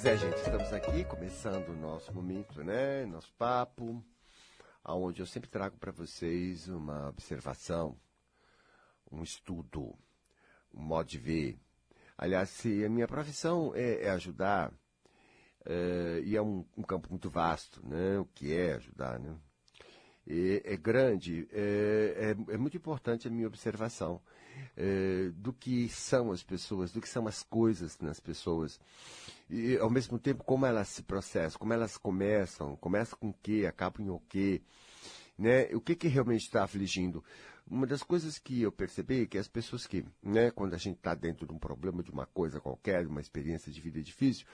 [0.00, 3.04] Pois é, gente, estamos aqui começando o nosso momento, né?
[3.04, 4.00] Nosso papo,
[4.84, 7.98] aonde eu sempre trago para vocês uma observação,
[9.10, 9.98] um estudo,
[10.72, 11.58] um modo de ver.
[12.16, 14.72] Aliás, se a minha profissão é, é ajudar,
[15.66, 18.20] é, e é um, um, campo muito vasto, né?
[18.20, 19.36] O que é ajudar, né?
[20.64, 24.22] É grande, é, é, é muito importante a minha observação
[24.76, 28.80] é, do que são as pessoas, do que são as coisas nas pessoas.
[29.50, 33.66] E, ao mesmo tempo, como elas se processam, como elas começam, começam com o quê,
[33.68, 34.62] acabam em o quê,
[35.38, 35.64] né?
[35.74, 37.24] O que, que realmente está afligindo?
[37.70, 40.96] Uma das coisas que eu percebi é que as pessoas que, né, quando a gente
[40.96, 44.46] está dentro de um problema, de uma coisa qualquer, de uma experiência de vida difícil,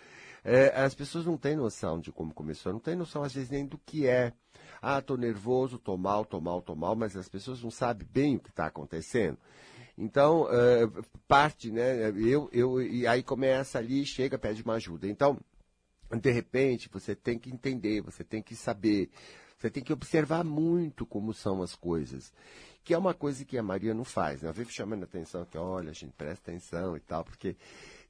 [0.43, 3.65] é, as pessoas não têm noção de como começou, não têm noção às vezes nem
[3.65, 4.33] do que é.
[4.83, 8.37] Ah, estou nervoso, estou mal, estou mal, estou mal, mas as pessoas não sabem bem
[8.37, 9.39] o que está acontecendo.
[9.97, 12.11] Então, uh, parte, né?
[12.11, 15.07] Eu, eu, e aí começa ali, chega, pede uma ajuda.
[15.07, 15.39] Então,
[16.11, 19.09] de repente, você tem que entender, você tem que saber,
[19.57, 22.33] você tem que observar muito como são as coisas.
[22.83, 24.49] Que é uma coisa que a Maria não faz, né?
[24.49, 27.57] Eu vivo chamando a atenção que, olha, gente presta atenção e tal, porque,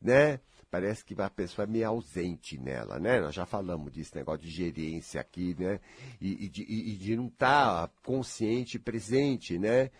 [0.00, 0.40] né?
[0.74, 3.20] Parece que a pessoa é meio ausente nela, né?
[3.20, 5.78] Nós já falamos disso, negócio de gerência aqui, né?
[6.20, 9.92] E, e de, e de não estar tá consciente presente, né?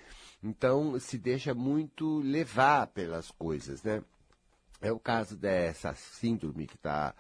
[0.43, 4.03] Então, se deixa muito levar pelas coisas, né?
[4.81, 7.15] É o caso dessa síndrome que está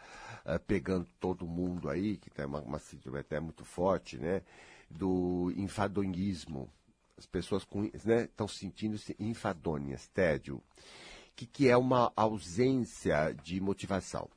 [0.44, 4.42] uh, eh, pegando todo mundo aí, que é uma, uma, síndrome até muito forte, né?
[4.90, 6.68] Do enfadonismo.
[7.16, 10.60] As pessoas estão né, sentindo-se enfadonhas, tédio.
[11.36, 14.28] Que, que é uma ausência de motivação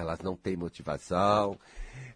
[0.00, 1.58] elas não têm motivação.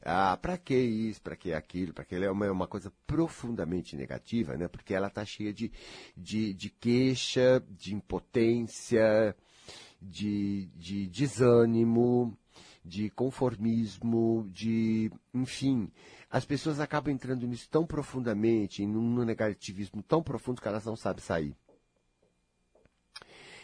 [0.05, 3.97] Ah, para que isso, para que aquilo, para que é uma, é uma coisa profundamente
[3.97, 4.69] negativa, né?
[4.69, 5.71] Porque ela está cheia de,
[6.17, 9.37] de, de queixa, de impotência,
[10.01, 12.37] de, de desânimo,
[12.85, 15.91] de conformismo, de, enfim,
[16.31, 21.23] as pessoas acabam entrando nisso tão profundamente, num negativismo tão profundo que elas não sabem
[21.23, 21.57] sair.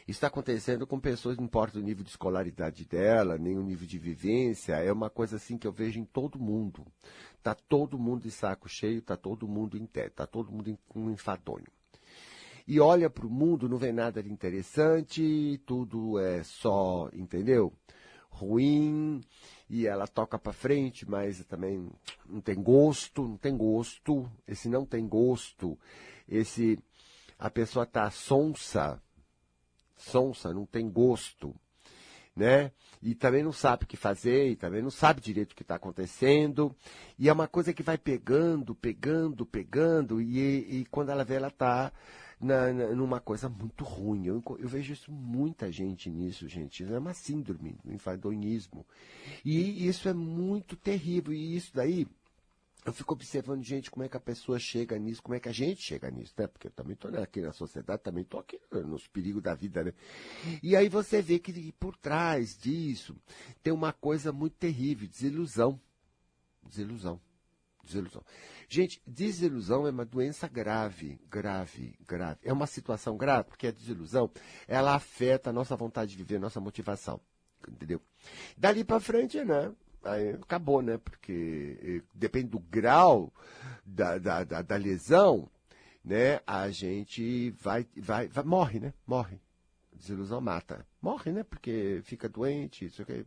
[0.09, 3.99] Está acontecendo com pessoas, não importa o nível de escolaridade dela, nem o nível de
[3.99, 6.83] vivência, é uma coisa assim que eu vejo em todo mundo.
[7.37, 11.01] Está todo mundo de saco cheio, está todo mundo em té, está todo mundo com
[11.01, 11.67] um enfadonho.
[12.67, 17.71] E olha para o mundo, não vê nada de interessante, tudo é só, entendeu?
[18.31, 19.21] Ruim,
[19.69, 21.87] e ela toca para frente, mas também
[22.27, 24.27] não tem gosto, não tem gosto.
[24.47, 25.79] Esse não tem gosto,
[26.27, 26.79] esse
[27.39, 29.03] a pessoa está sonsa,
[29.99, 31.55] sonsa, não tem gosto,
[32.35, 32.73] né?
[33.03, 35.77] E também não sabe o que fazer, e também não sabe direito o que está
[35.77, 36.75] acontecendo.
[37.19, 41.49] E é uma coisa que vai pegando, pegando, pegando, e, e quando ela vê, ela
[41.49, 41.93] está
[42.41, 44.27] numa coisa muito ruim.
[44.27, 46.83] Eu, eu, vejo isso muita gente nisso, gente.
[46.83, 48.87] Isso é uma síndrome, um enfadonismo.
[49.45, 51.33] E isso é muito terrível.
[51.33, 52.07] E isso daí
[52.85, 55.53] eu fico observando, gente, como é que a pessoa chega nisso, como é que a
[55.53, 56.47] gente chega nisso, né?
[56.47, 59.93] Porque eu também estou aqui na sociedade, também estou aqui nos perigos da vida, né?
[60.63, 63.17] E aí você vê que por trás disso
[63.63, 65.81] tem uma coisa muito terrível, desilusão.
[66.63, 67.21] Desilusão.
[67.85, 68.23] Desilusão.
[68.69, 72.41] Gente, desilusão é uma doença grave, grave, grave.
[72.43, 74.31] É uma situação grave, porque a desilusão,
[74.67, 77.21] ela afeta a nossa vontade de viver, a nossa motivação.
[77.67, 78.01] Entendeu?
[78.57, 79.73] Dali para frente, né?
[80.05, 80.99] Aí acabou, né?
[80.99, 83.33] Porque depende do grau
[83.85, 85.49] da, da, da, da lesão,
[86.05, 86.41] né?
[86.47, 88.95] A gente vai, vai, vai, morre, né?
[89.07, 89.41] Morre.
[89.93, 90.87] Desilusão mata.
[91.03, 91.43] Morre, né?
[91.43, 93.25] Porque fica doente, isso aqui.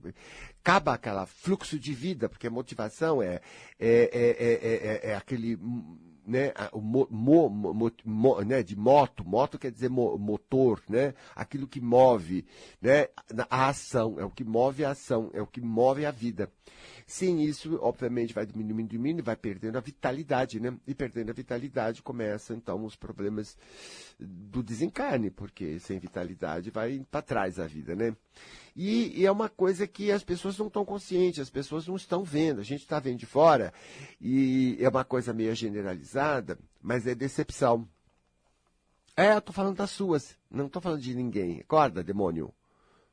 [0.61, 3.41] acaba aquele fluxo de vida, porque a motivação é,
[3.79, 5.57] é, é, é, é aquele
[6.25, 11.81] né, o mo, mo, mo, né, de moto, moto quer dizer motor, né, aquilo que
[11.81, 12.45] move,
[12.81, 13.07] né,
[13.49, 16.51] a ação, é o que move a ação, é o que move a vida.
[17.05, 22.01] Sem isso, obviamente, vai diminuindo, diminuindo, vai perdendo a vitalidade, né, e perdendo a vitalidade
[22.01, 23.57] começa então os problemas
[24.19, 28.15] do desencarne, porque sem vitalidade vai para trás a vida, né.
[28.75, 32.23] E, e, é uma coisa que as pessoas não estão conscientes, as pessoas não estão
[32.23, 32.61] vendo.
[32.61, 33.73] A gente está vendo de fora
[34.19, 37.87] e é uma coisa meio generalizada, mas é decepção.
[39.15, 41.59] É, eu estou falando das suas, não estou falando de ninguém.
[41.59, 42.53] Acorda, demônio.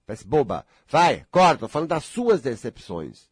[0.07, 0.65] Parece boba.
[0.89, 3.29] Vai, acorda, estou falando das suas decepções.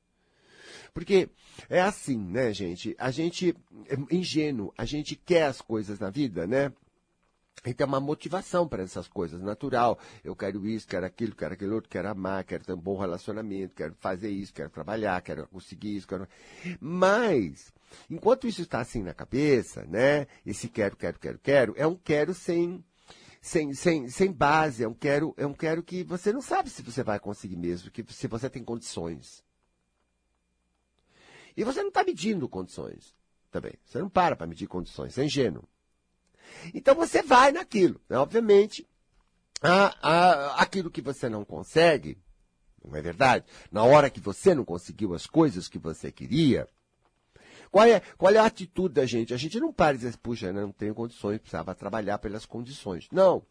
[0.96, 1.28] Porque
[1.68, 2.96] é assim, né, gente?
[2.98, 3.54] A gente
[3.86, 6.72] é ingênuo, a gente quer as coisas na vida, né?
[7.66, 9.98] E tem uma motivação para essas coisas, natural.
[10.24, 13.74] Eu quero isso, quero aquilo, quero aquilo outro, quero amar, quero ter um bom relacionamento,
[13.74, 16.08] quero fazer isso, quero trabalhar, quero conseguir isso.
[16.08, 16.26] Quero...
[16.80, 17.74] Mas,
[18.08, 20.26] enquanto isso está assim na cabeça, né?
[20.46, 22.82] Esse quero, quero, quero, quero, é um quero sem,
[23.42, 26.80] sem, sem, sem base, é um quero, é um quero que você não sabe se
[26.80, 29.44] você vai conseguir mesmo, que se você tem condições.
[31.56, 33.14] E você não está medindo condições
[33.50, 33.72] também.
[33.84, 35.64] Você não para para medir condições, é ingênuo.
[36.74, 38.00] Então você vai naquilo.
[38.08, 38.18] Né?
[38.18, 38.86] Obviamente,
[39.62, 42.18] a, a, aquilo que você não consegue,
[42.84, 43.44] não é verdade?
[43.70, 46.68] Na hora que você não conseguiu as coisas que você queria,
[47.70, 49.34] qual é, qual é a atitude da gente?
[49.34, 53.08] A gente não para e diz, puxa, não tenho condições, precisava trabalhar pelas condições.
[53.10, 53.44] Não.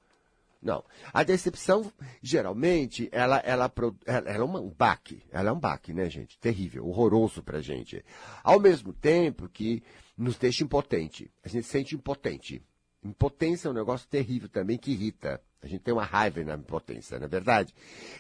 [0.66, 0.84] Não.
[1.14, 3.72] A decepção, geralmente, ela, ela,
[4.04, 5.22] ela, é um baque.
[5.32, 6.40] Ela é um baque, né, gente?
[6.40, 8.04] Terrível, horroroso pra gente.
[8.44, 9.84] Ao mesmo tempo que
[10.18, 11.30] nos deixa impotente.
[11.44, 12.64] A gente se sente impotente.
[13.04, 15.40] Impotência é um negócio terrível também que irrita.
[15.62, 17.72] A gente tem uma raiva na impotência, não é verdade?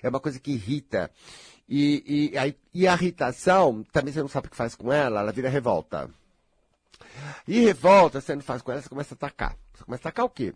[0.03, 1.09] É uma coisa que irrita.
[1.67, 5.21] E, e, a, e a irritação, também você não sabe o que faz com ela,
[5.21, 6.11] ela vira revolta.
[7.47, 9.57] E revolta, você não faz com ela, você começa a atacar.
[9.73, 10.53] Você começa a atacar o quê?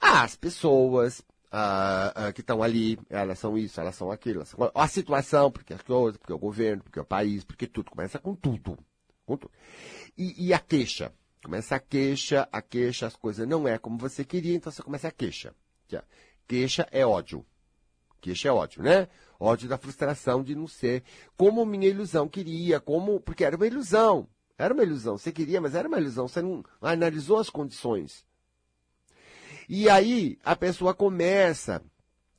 [0.00, 1.22] Ah, as pessoas
[1.54, 4.44] ah, ah, que estão ali, elas são isso, elas são aquilo.
[4.46, 4.70] São...
[4.74, 7.90] A situação, porque as coisas, porque o governo, porque o país, porque tudo.
[7.90, 8.78] Começa com tudo.
[9.26, 9.52] Com tudo.
[10.16, 11.12] E, e a queixa.
[11.44, 15.08] Começa a queixa, a queixa, as coisas não é como você queria, então você começa
[15.08, 15.54] a queixa.
[16.48, 17.44] Queixa é ódio.
[18.20, 19.08] Queixa é ódio, né?
[19.38, 21.02] Ódio da frustração de não ser
[21.36, 23.20] como minha ilusão queria, como.
[23.20, 24.26] Porque era uma ilusão.
[24.56, 25.18] Era uma ilusão.
[25.18, 26.28] Você queria, mas era uma ilusão.
[26.28, 28.24] Você não analisou as condições.
[29.68, 31.82] E aí a pessoa começa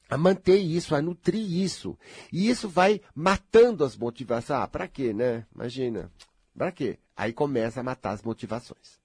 [0.10, 1.98] a manter isso, a nutrir isso.
[2.32, 4.60] E isso vai matando as motivações.
[4.60, 5.46] Ah, para quê, né?
[5.54, 6.12] Imagina.
[6.56, 7.00] Para quê?
[7.16, 9.00] Aí começa a matar as motivações.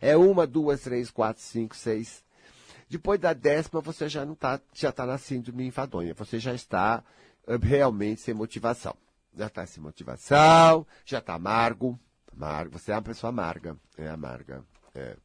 [0.00, 2.24] É uma, duas, três, quatro, cinco, seis.
[2.88, 6.14] Depois da décima, você já não está, já está na síndrome enfadonha.
[6.14, 7.02] Você já está
[7.46, 8.96] uh, realmente sem motivação.
[9.36, 11.98] Já está sem motivação, já está amargo.
[12.32, 12.78] Amargo.
[12.78, 13.76] Você é uma pessoa amarga.
[13.96, 14.64] É amarga.
[14.94, 15.16] É,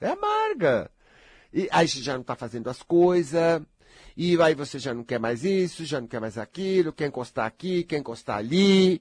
[0.00, 0.90] é amarga.
[1.52, 3.62] E aí você já não está fazendo as coisas.
[4.16, 7.46] E aí você já não quer mais isso, já não quer mais aquilo, quer encostar
[7.46, 9.00] aqui, quer encostar ali,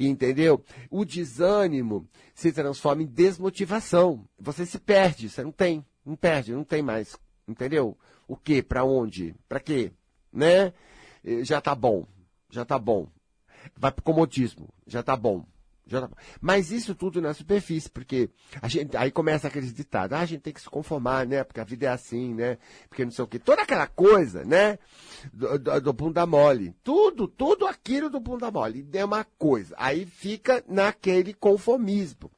[0.00, 0.64] entendeu?
[0.90, 4.26] O desânimo se transforma em desmotivação.
[4.38, 7.14] Você se perde, você não tem, não perde, não tem mais,
[7.46, 7.96] entendeu?
[8.26, 9.92] O que, para onde, para quê,
[10.32, 10.72] né?
[11.42, 12.06] Já tá bom,
[12.50, 13.06] já tá bom.
[13.76, 15.44] Vai pro comodismo, já tá bom.
[16.40, 20.40] Mas isso tudo na superfície, porque a gente, aí começa aqueles ditados, ah, a gente
[20.40, 21.44] tem que se conformar, né?
[21.44, 22.58] Porque a vida é assim, né?
[22.88, 23.38] Porque não sei o quê.
[23.38, 24.78] Toda aquela coisa, né?
[25.32, 26.74] Do, do, do bunda mole.
[26.82, 28.86] Tudo, tudo aquilo do bunda mole.
[28.92, 29.74] É uma coisa.
[29.78, 32.30] Aí fica naquele conformismo.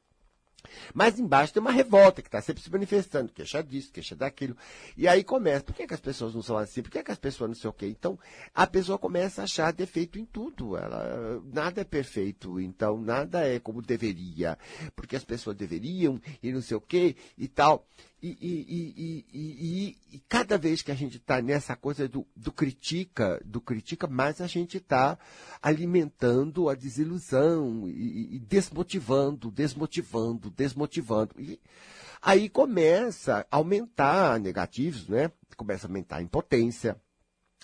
[0.93, 4.55] Mas embaixo tem uma revolta que está sempre se manifestando, queixa disso, queixa daquilo.
[4.95, 6.81] E aí começa, por que, que as pessoas não são assim?
[6.81, 7.87] Por que, que as pessoas não sei o quê?
[7.87, 8.17] Então,
[8.53, 10.77] a pessoa começa a achar defeito em tudo.
[10.77, 14.57] Ela, nada é perfeito, então nada é como deveria.
[14.95, 17.87] Porque as pessoas deveriam e não sei o quê e tal.
[18.21, 23.39] E, e, e, e, cada vez que a gente está nessa coisa do, do, critica,
[23.45, 25.19] do critica, mais a gente está
[25.61, 31.35] alimentando a desilusão e, desmotivando, desmotivando, desmotivando.
[31.37, 31.59] E
[32.19, 35.31] aí começa a aumentar negativos, né?
[35.55, 36.99] Começa a aumentar a impotência,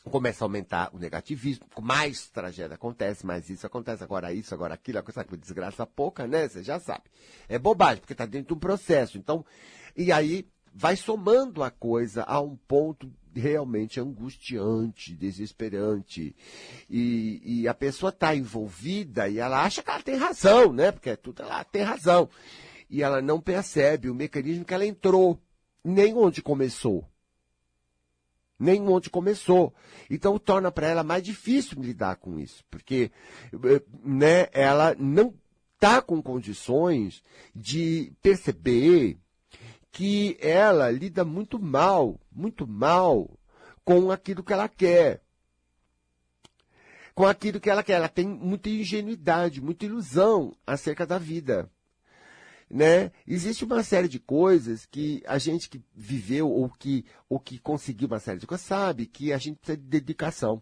[0.03, 5.01] começa a aumentar o negativismo, mais tragédia acontece, mais isso acontece, agora isso, agora aquilo,
[5.01, 6.47] coisa desgraça pouca, né?
[6.47, 7.05] Você já sabe.
[7.47, 9.17] É bobagem, porque está dentro de um processo.
[9.17, 9.45] Então,
[9.95, 16.35] e aí vai somando a coisa a um ponto realmente angustiante, desesperante.
[16.89, 20.91] E, e a pessoa está envolvida e ela acha que ela tem razão, né?
[20.91, 22.29] Porque tudo ela tem razão.
[22.89, 25.39] E ela não percebe o mecanismo que ela entrou,
[25.83, 27.07] nem onde começou.
[28.59, 29.73] Nem onde começou.
[30.09, 33.11] Então torna para ela mais difícil lidar com isso, porque
[34.03, 35.33] né, ela não
[35.73, 37.23] está com condições
[37.53, 39.17] de perceber
[39.93, 43.39] que ela lida muito mal, muito mal
[43.85, 45.21] com aquilo que ela quer.
[47.13, 47.93] Com aquilo que ela quer.
[47.93, 51.69] Ela tem muita ingenuidade, muita ilusão acerca da vida.
[52.67, 53.11] Né?
[53.27, 58.07] Existe uma série de coisas que a gente que viveu ou que, ou que conseguiu
[58.07, 60.59] uma série de coisas sabe que a gente precisa de dedicação.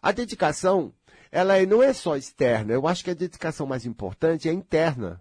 [0.00, 0.94] A dedicação,
[1.32, 2.72] ela não é só externa.
[2.72, 5.20] Eu acho que a dedicação mais importante é interna.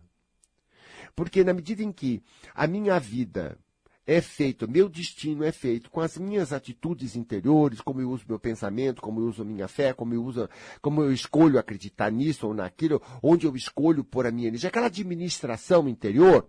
[1.15, 2.21] Porque na medida em que
[2.53, 3.57] a minha vida
[4.05, 8.39] é feito, meu destino é feito com as minhas atitudes interiores, como eu uso meu
[8.39, 10.49] pensamento, como eu uso minha fé, como eu uso,
[10.81, 14.87] como eu escolho acreditar nisso ou naquilo, onde eu escolho pôr a minha energia, aquela
[14.87, 16.47] administração interior,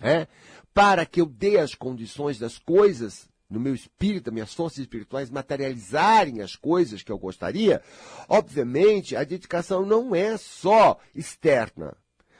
[0.00, 0.26] é,
[0.72, 6.40] para que eu dê as condições das coisas no meu espírito, minhas forças espirituais materializarem
[6.40, 7.82] as coisas que eu gostaria,
[8.28, 11.96] obviamente a dedicação não é só externa.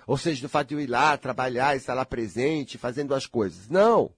[0.06, 3.68] Ou seja, do fato de eu ir lá, trabalhar, estar lá presente, fazendo as coisas.
[3.68, 4.10] Não.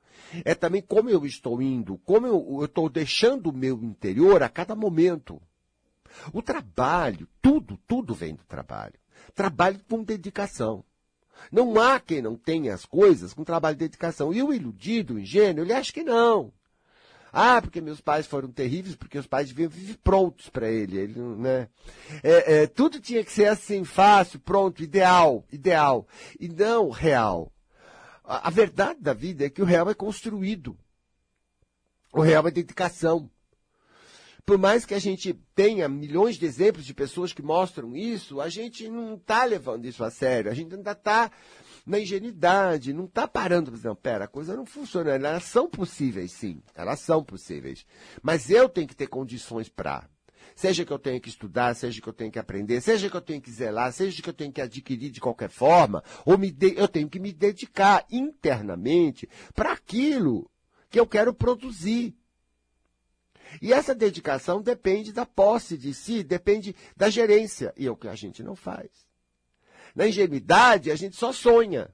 [0.45, 4.75] É também como eu estou indo, como eu estou deixando o meu interior a cada
[4.75, 5.41] momento.
[6.33, 8.95] O trabalho, tudo, tudo vem do trabalho.
[9.35, 10.85] Trabalho com dedicação.
[11.53, 14.33] Não há quem não tenha as coisas com trabalho de dedicação.
[14.33, 16.53] E o iludido, o ingênuo, ele acha que não.
[17.39, 20.97] Ah, porque meus pais foram terríveis, porque os pais deviam viver prontos para ele.
[20.97, 21.69] ele né?
[22.23, 26.09] É, é, tudo tinha que ser assim, fácil, pronto, ideal, ideal.
[26.41, 27.53] E não real.
[28.25, 30.79] A, a verdade da vida é que o real é construído.
[32.11, 33.31] O real é dedicação.
[34.47, 38.49] Por mais que a gente tenha milhões de exemplos de pessoas que mostram isso, a
[38.49, 40.51] gente não está levando isso a sério.
[40.51, 41.31] A gente ainda está
[41.87, 45.13] na ingenuidade, não está parando para dizer, não, pera, a coisa não funciona.
[45.13, 47.87] Elas são possíveis, sim, elas são possíveis.
[48.21, 50.09] Mas eu tenho que ter condições para.
[50.55, 53.21] Seja que eu tenha que estudar, seja que eu tenha que aprender, seja que eu
[53.21, 56.75] tenha que zelar, seja que eu tenha que adquirir de qualquer forma, ou me de,
[56.77, 60.51] eu tenho que me dedicar internamente para aquilo
[60.89, 62.17] que eu quero produzir.
[63.63, 67.73] E essa dedicação depende da posse de si, depende da gerência.
[67.77, 69.06] E é o que a gente não faz.
[69.97, 71.93] Na ingenuidade, a gente só sonha.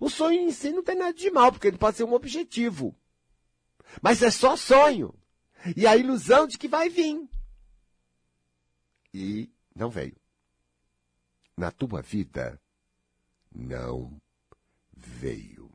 [0.00, 2.96] O sonho em si não tem nada de mal, porque ele pode ser um objetivo.
[4.00, 5.14] Mas é só sonho.
[5.76, 7.28] E a ilusão de que vai vir.
[9.12, 10.16] E não veio.
[11.54, 12.58] Na tua vida,
[13.54, 14.18] não
[14.96, 15.70] veio.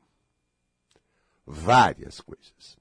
[1.46, 2.76] Várias coisas.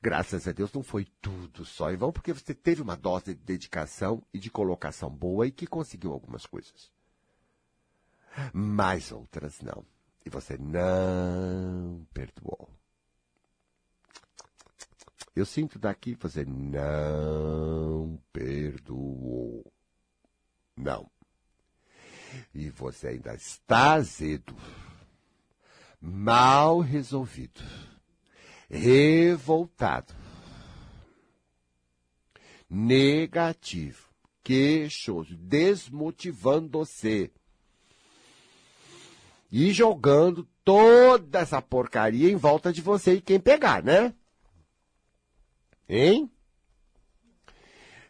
[0.00, 3.44] Graças a Deus não foi tudo só em vão, porque você teve uma dose de
[3.44, 6.90] dedicação e de colocação boa e que conseguiu algumas coisas
[8.52, 9.84] mas outras não.
[10.24, 12.70] E você não perdoou.
[15.34, 19.64] Eu sinto daqui você não perdoou.
[20.76, 21.10] Não.
[22.54, 24.56] E você ainda está azedo,
[26.00, 27.60] mal resolvido,
[28.70, 30.14] revoltado,
[32.68, 34.08] negativo,
[34.42, 37.30] queixoso, desmotivando você
[39.52, 44.14] e jogando toda essa porcaria em volta de você e quem pegar, né?
[45.86, 46.30] Hein?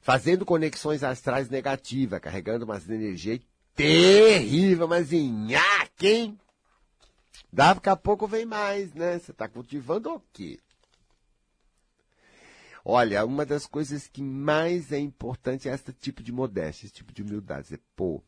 [0.01, 3.41] Fazendo conexões astrais negativas, carregando umas energias
[3.75, 5.49] terrível, mas em
[5.97, 6.39] quem?
[7.53, 9.19] Daqui a pouco vem mais, né?
[9.19, 10.61] Você está cultivando o quê?
[12.85, 17.13] Olha, uma das coisas que mais é importante é esse tipo de modéstia, esse tipo
[17.13, 17.75] de humildade.
[17.75, 18.23] É, pô,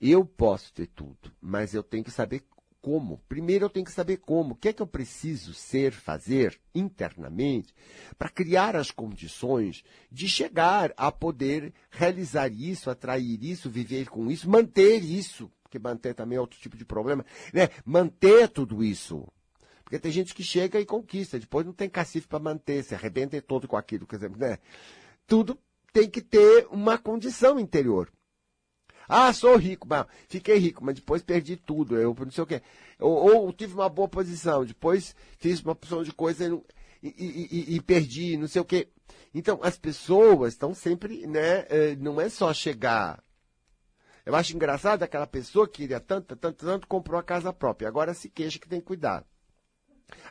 [0.00, 2.42] eu posso ter tudo, mas eu tenho que saber
[2.80, 3.18] como.
[3.28, 4.52] Primeiro eu tenho que saber como.
[4.52, 7.74] O que é que eu preciso ser, fazer internamente
[8.16, 14.48] para criar as condições de chegar a poder realizar isso, atrair isso, viver com isso,
[14.48, 15.50] manter isso.
[15.62, 17.24] Porque manter também é outro tipo de problema.
[17.52, 17.68] Né?
[17.84, 19.26] Manter tudo isso.
[19.84, 23.40] Porque tem gente que chega e conquista, depois não tem cacife para manter, se arrebenta
[23.40, 24.06] todo com aquilo.
[24.06, 24.58] Quer dizer, né?
[25.26, 25.58] Tudo
[25.92, 28.10] tem que ter uma condição interior.
[29.08, 32.60] Ah, sou rico, mas fiquei rico, mas depois perdi tudo, eu não sei o quê.
[33.00, 36.44] Ou, ou tive uma boa posição, depois fiz uma posição de coisa
[37.02, 38.88] e, e, e, e, perdi, não sei o quê.
[39.34, 43.22] Então, as pessoas estão sempre, né, eh, não é só chegar.
[44.26, 47.88] Eu acho engraçado aquela pessoa que queria tanto, tanto, tanto, comprou a casa própria.
[47.88, 49.24] Agora se queixa que tem que cuidar.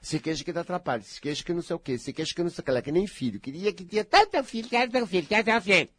[0.01, 2.43] Se queixa que dá trabalho, se queixa que não sei o quê, se queixa que
[2.43, 3.39] não sei o que, ela é que nem filho.
[3.39, 5.89] Queria que tinha tanto filho, tanto filho, tanto filho.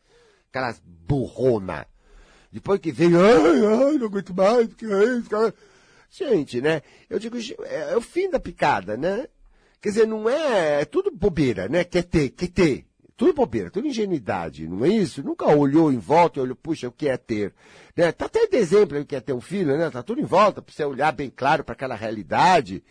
[0.48, 1.86] Aquelas burrona.
[2.50, 4.86] Depois que veio, ai, ai, não aguento mais, porque
[5.28, 5.54] cara.
[6.10, 6.82] Gente, né?
[7.08, 9.26] Eu digo, é, é, o fim da picada, né?
[9.80, 11.84] Quer dizer, não é, é tudo bobeira, né?
[11.84, 12.84] Quer ter, quer ter.
[13.16, 15.24] Tudo bobeira, tudo ingenuidade, não é isso?
[15.24, 17.52] Nunca olhou em volta e olhou, puxa, o que é ter?
[17.96, 18.12] Né?
[18.12, 19.90] Tá até de exemplo aí que é ter um filho, né?
[19.90, 22.82] Tá tudo em volta para você olhar bem claro para aquela realidade.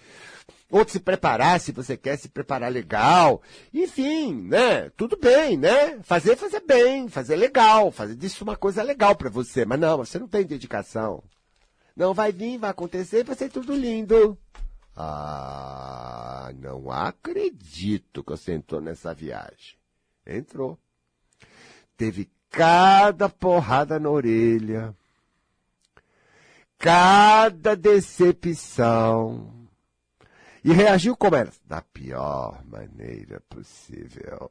[0.69, 3.41] Ou se preparar, se você quer se preparar legal.
[3.73, 4.89] Enfim, né?
[4.97, 5.99] Tudo bem, né?
[6.03, 9.63] Fazer, fazer bem, fazer legal, fazer disso uma coisa legal para você.
[9.63, 11.23] Mas não, você não tem dedicação.
[11.95, 14.37] Não vai vir, vai acontecer, vai ser tudo lindo.
[14.95, 19.77] Ah, não acredito que você entrou nessa viagem.
[20.25, 20.77] Entrou.
[21.95, 24.95] Teve cada porrada na orelha,
[26.77, 29.56] cada decepção.
[30.67, 31.49] E reagiu como era?
[31.63, 34.49] Da pior maneira possível.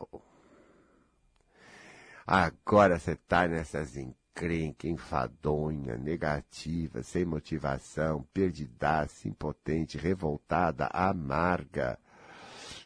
[2.26, 11.98] Agora você está nessas encrencas, enfadonha, negativa, sem motivação, perdidaça, impotente, revoltada, amarga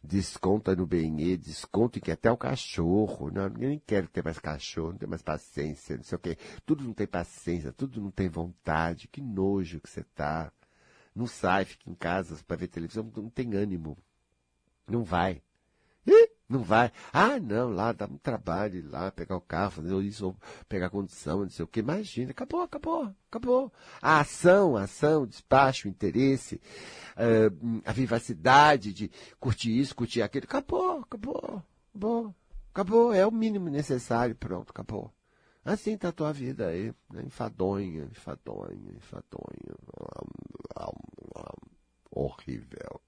[0.03, 3.31] desconta no benê, desconta que até o cachorro.
[3.31, 6.37] Não, nem quero ter mais cachorro, não tenho mais paciência, não sei o quê.
[6.67, 9.07] Tudo não tem paciência, tudo não tem vontade.
[9.07, 10.51] Que nojo que você tá.
[11.15, 13.97] Não sai, fica em casa para ver televisão, não tem ânimo.
[14.87, 15.43] Não vai.
[16.07, 16.91] Ih, não vai.
[17.13, 20.37] Ah, não, lá dá um trabalho ir lá, pegar o carro, fazer isso, ou
[20.69, 21.81] pegar condição, não sei o que.
[21.81, 23.73] Imagina, acabou, acabou, acabou.
[24.01, 26.61] A ação, a ação, o despacho, o interesse,
[27.17, 32.35] uh, a vivacidade de curtir isso, curtir aquilo, acabou, acabou, acabou,
[32.73, 33.13] acabou.
[33.13, 35.13] É o mínimo necessário, pronto, acabou.
[35.65, 37.23] Assim tá a tua vida aí, né?
[37.27, 39.77] enfadonha, enfadonha, enfadonha.
[42.11, 43.01] Horrível.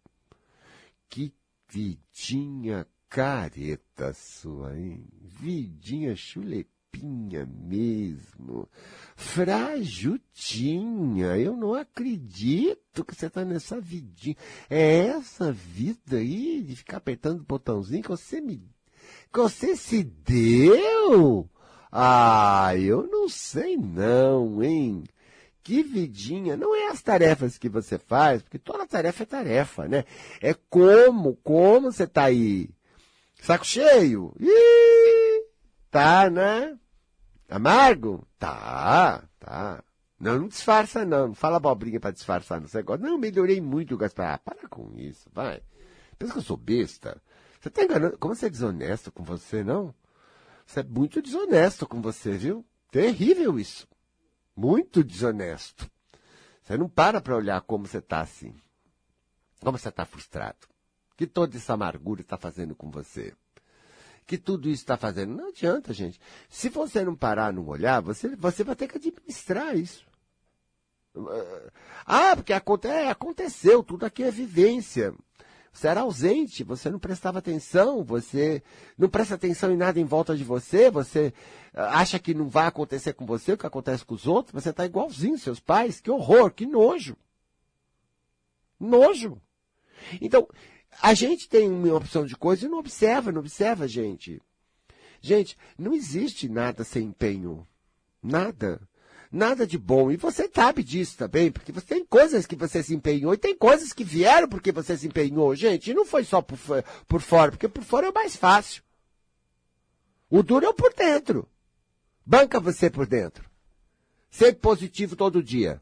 [1.09, 1.35] Que
[1.68, 5.04] vidinha careta sua, hein?
[5.21, 8.68] Vidinha chulepinha mesmo.
[9.16, 10.18] Frajutinha.
[11.38, 14.37] Eu não acredito que você tá nessa vidinha.
[14.68, 18.71] É essa vida aí de ficar apertando o botãozinho que você me.
[19.32, 21.50] que você se deu?
[21.92, 25.04] Ah, eu não sei não, hein?
[25.62, 26.56] Que vidinha.
[26.56, 30.04] Não é as tarefas que você faz, porque toda tarefa é tarefa, né?
[30.40, 32.70] É como, como você tá aí.
[33.42, 34.34] Saco cheio?
[34.40, 35.44] Ih,
[35.90, 36.78] tá, né?
[37.50, 38.26] Amargo?
[38.38, 39.84] Tá, tá.
[40.18, 41.28] Não, não disfarça não.
[41.28, 43.04] Não fala abobrinha para disfarçar no negócio.
[43.04, 44.34] Não, melhorei muito, Gaspar.
[44.34, 45.61] Ah, para com isso, vai.
[46.18, 47.20] Pensa que eu sou besta?
[47.61, 48.16] Você tá enganando.
[48.18, 49.94] Como você é desonesto com você, não?
[50.73, 52.64] Você é muito desonesto com você, viu?
[52.91, 53.87] Terrível isso.
[54.57, 55.87] Muito desonesto.
[56.62, 58.55] Você não para para olhar como você está assim.
[59.61, 60.67] Como você está frustrado.
[61.14, 63.35] Que toda essa amargura está fazendo com você.
[64.26, 65.37] Que tudo isso está fazendo.
[65.37, 66.19] Não adianta, gente.
[66.49, 70.07] Se você não parar, não olhar, você, você vai ter que administrar isso.
[72.07, 75.14] Ah, porque aconte, é, aconteceu, tudo aqui é vivência.
[75.73, 78.62] Você era ausente, você não prestava atenção, você
[78.97, 81.33] não presta atenção em nada em volta de você, você
[81.73, 84.69] ah, acha que não vai acontecer com você o que acontece com os outros, você
[84.69, 87.17] está igualzinho seus pais, que horror, que nojo.
[88.79, 89.41] Nojo.
[90.21, 90.47] Então,
[91.00, 94.43] a gente tem uma opção de coisa e não observa, não observa, gente.
[95.23, 97.67] Gente, não existe nada sem empenho.
[98.23, 98.80] Nada
[99.32, 100.12] nada de bom.
[100.12, 103.56] E você sabe disso também, porque você tem coisas que você se empenhou e tem
[103.56, 105.90] coisas que vieram porque você se empenhou, gente.
[105.90, 106.58] E não foi só por,
[107.08, 108.82] por fora, porque por fora é o mais fácil.
[110.28, 111.49] O duro é o por dentro.
[112.25, 113.50] Banca você por dentro.
[114.30, 115.80] Ser positivo todo dia.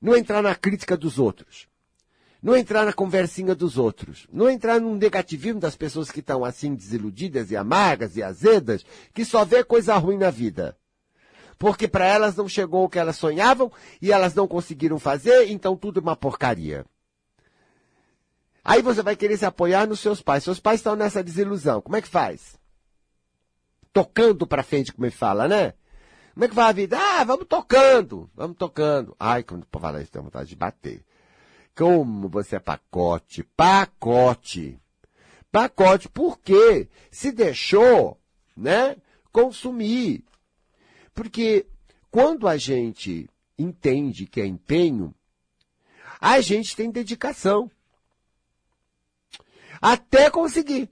[0.00, 1.68] Não entrar na crítica dos outros.
[2.40, 4.28] Não entrar na conversinha dos outros.
[4.32, 9.24] Não entrar num negativismo das pessoas que estão assim desiludidas e amargas e azedas, que
[9.24, 10.76] só vê coisa ruim na vida
[11.58, 15.76] porque para elas não chegou o que elas sonhavam e elas não conseguiram fazer, então
[15.76, 16.86] tudo é uma porcaria.
[18.64, 20.44] Aí você vai querer se apoiar nos seus pais.
[20.44, 21.80] Seus pais estão nessa desilusão.
[21.80, 22.58] Como é que faz?
[23.92, 25.72] Tocando para frente, como ele fala, né?
[26.34, 26.96] Como é que vai a vida?
[26.96, 29.16] Ah, vamos tocando, vamos tocando.
[29.18, 31.02] Ai, quando fala isso, tem vontade de bater.
[31.74, 34.78] Como você é pacote, pacote.
[35.50, 38.20] Pacote, porque se deixou,
[38.56, 38.96] né,
[39.32, 40.27] consumir.
[41.18, 41.66] Porque
[42.12, 43.28] quando a gente
[43.58, 45.12] entende que é empenho,
[46.20, 47.68] a gente tem dedicação.
[49.82, 50.88] Até conseguir.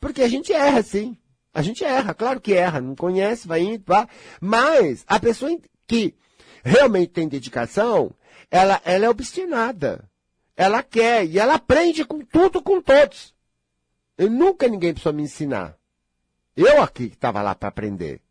[0.00, 1.18] Porque a gente erra, sim.
[1.52, 4.08] A gente erra, claro que erra, não conhece, vai indo, vai.
[4.40, 5.54] Mas a pessoa
[5.86, 6.14] que
[6.64, 8.14] realmente tem dedicação,
[8.50, 10.08] ela, ela é obstinada.
[10.56, 13.34] Ela quer e ela aprende com tudo, com todos.
[14.16, 15.76] Eu nunca ninguém precisou me ensinar.
[16.56, 18.22] Eu aqui que estava lá para aprender.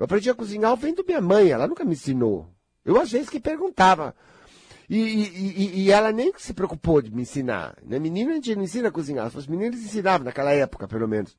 [0.00, 2.48] Eu aprendi a cozinhar vendo minha mãe, ela nunca me ensinou.
[2.82, 4.16] Eu às vezes que perguntava.
[4.88, 7.76] E, e, e, ela nem se preocupou de me ensinar.
[7.84, 7.98] Né?
[7.98, 9.30] Menina a gente não ensina a cozinhar.
[9.36, 11.36] Os meninos ensinavam naquela época, pelo menos.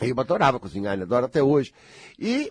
[0.00, 1.74] Eu adorava cozinhar, ainda adoro até hoje.
[2.18, 2.50] E,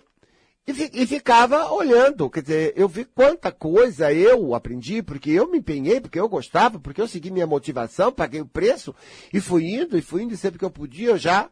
[0.64, 2.30] e, ficava olhando.
[2.30, 6.78] Quer dizer, eu vi quanta coisa eu aprendi, porque eu me empenhei, porque eu gostava,
[6.78, 8.94] porque eu segui minha motivação, paguei o preço,
[9.34, 11.50] e fui indo, e fui indo, e sempre que eu podia, eu já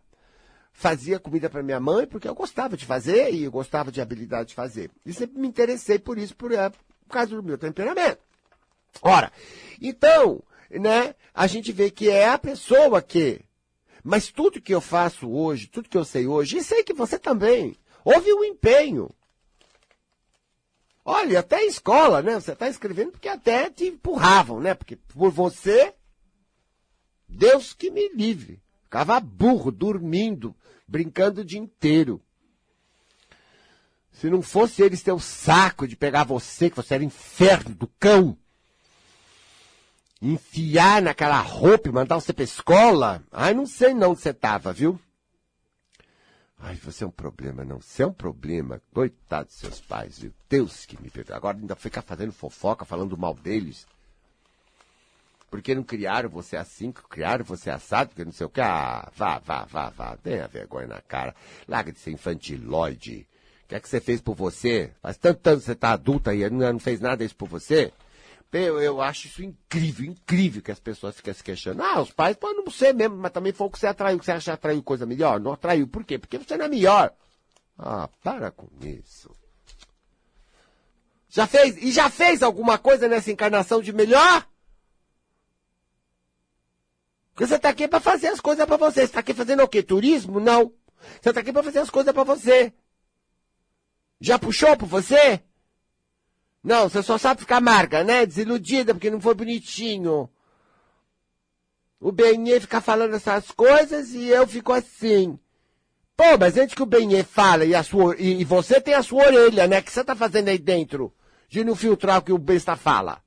[0.81, 4.49] fazia comida para minha mãe porque eu gostava de fazer e eu gostava de habilidade
[4.49, 4.91] de fazer.
[5.05, 8.19] E sempre me interessei por isso, por, é, por causa do meu temperamento.
[9.03, 9.31] Ora,
[9.79, 13.43] então, né, a gente vê que é a pessoa que.
[14.03, 17.19] Mas tudo que eu faço hoje, tudo que eu sei hoje, e sei que você
[17.19, 19.11] também, houve um empenho.
[21.05, 22.41] Olha, até a escola, né?
[22.41, 24.73] Você está escrevendo porque até te empurravam, né?
[24.73, 25.93] Porque por você,
[27.29, 28.63] Deus que me livre.
[28.85, 30.55] Ficava burro, dormindo,
[30.91, 32.21] brincando o dia inteiro.
[34.11, 37.87] Se não fosse eles ter o saco de pegar você, que você era inferno do
[37.87, 38.37] cão,
[40.21, 44.73] enfiar naquela roupa e mandar você pra escola, ai, não sei não onde você tava,
[44.73, 45.01] viu?
[46.59, 47.81] Ai, você é um problema, não.
[47.81, 48.83] Você é um problema.
[48.93, 50.35] Coitado dos seus pais, viu?
[50.47, 51.35] Deus que me perdoe.
[51.35, 53.87] Agora ainda ficar fazendo fofoca, falando mal deles.
[55.51, 58.61] Porque não criaram você assim, criaram você assado, porque não sei o que.
[58.61, 60.17] Ah, vá, vá, vá, vá.
[60.17, 61.35] Tenha vergonha na cara.
[61.67, 63.27] Larga de ser infantiloide.
[63.65, 64.93] O que é que você fez por você?
[65.03, 67.93] Faz tanto tempo que você tá adulta e não fez nada isso por você?
[68.53, 71.83] Eu, eu acho isso incrível, incrível que as pessoas ficam se queixando.
[71.83, 74.25] Ah, os pais podem não ser mesmo, mas também foi o que você atraiu, que
[74.25, 75.39] você acha que atraiu coisa melhor.
[75.39, 75.87] Não atraiu.
[75.87, 76.19] Por quê?
[76.19, 77.13] Porque você não é melhor.
[77.79, 79.35] Ah, para com isso.
[81.29, 84.45] Já fez, e já fez alguma coisa nessa encarnação de melhor?
[87.47, 89.01] Você está aqui para fazer as coisas para você.
[89.01, 89.83] Você está aqui fazendo o quê?
[89.83, 90.39] Turismo?
[90.41, 90.73] Não.
[91.21, 92.73] Você está aqui para fazer as coisas para você.
[94.21, 95.43] Já puxou por você?
[96.63, 98.27] Não, você só sabe ficar amarga, né?
[98.27, 100.29] Desiludida porque não foi bonitinho.
[101.99, 105.39] O Benê fica falando essas coisas e eu fico assim.
[106.15, 109.03] Pô, mas antes que o Benê fala e, a sua, e, e, você tem a
[109.03, 109.79] sua orelha, né?
[109.79, 111.11] O que você tá fazendo aí dentro?
[111.49, 113.23] De não filtrar o que o besta fala.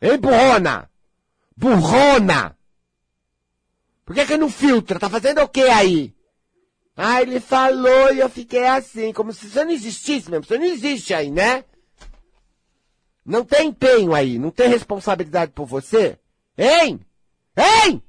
[0.00, 0.88] Ei, burrona!
[1.56, 2.56] Burrona!
[4.04, 5.00] Por que que não filtra?
[5.00, 6.14] Tá fazendo o que aí?
[6.96, 10.44] Ah, ele falou e eu fiquei assim, como se você não existisse mesmo.
[10.44, 11.64] Você não existe aí, né?
[13.24, 16.18] Não tem empenho aí, não tem responsabilidade por você?
[16.56, 17.00] Hein?
[17.56, 18.02] Hein?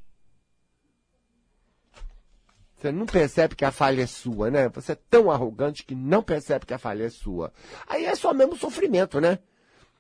[2.78, 4.70] Você não percebe que a falha é sua, né?
[4.70, 7.52] Você é tão arrogante que não percebe que a falha é sua.
[7.88, 9.40] Aí é só mesmo sofrimento, né?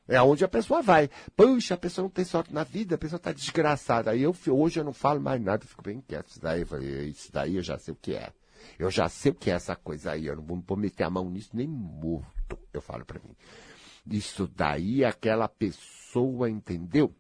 [0.07, 1.09] É onde a pessoa vai.
[1.35, 4.11] Puxa, a pessoa não tem sorte na vida, a pessoa está desgraçada.
[4.11, 6.29] Aí eu, hoje eu não falo mais nada, fico bem quieto.
[6.29, 6.63] Isso daí,
[7.09, 8.31] isso daí eu já sei o que é.
[8.77, 11.29] Eu já sei o que é essa coisa aí, eu não vou, meter a mão
[11.29, 13.35] nisso nem morto, eu falo para mim.
[14.09, 17.13] Isso daí aquela pessoa, entendeu?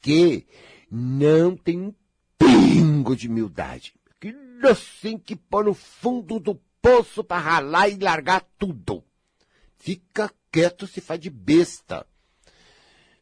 [0.00, 0.46] Que
[0.90, 1.94] não tem um
[2.38, 3.94] pingo de humildade.
[4.20, 9.04] Que assim que pôr no fundo do poço para ralar e largar tudo.
[9.78, 12.06] Fica quieto, se faz de besta.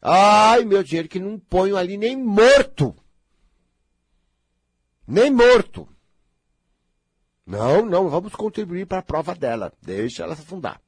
[0.01, 2.95] Ai, meu dinheiro, que não ponho ali nem morto.
[5.07, 5.89] Nem morto.
[7.47, 9.73] Não, não, vamos contribuir para a prova dela.
[9.83, 10.81] Deixa ela se afundar.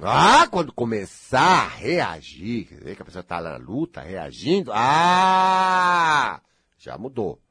[0.00, 6.40] Ah, quando começar a reagir, quer dizer que a pessoa está na luta, reagindo, ah,
[6.78, 7.42] já mudou.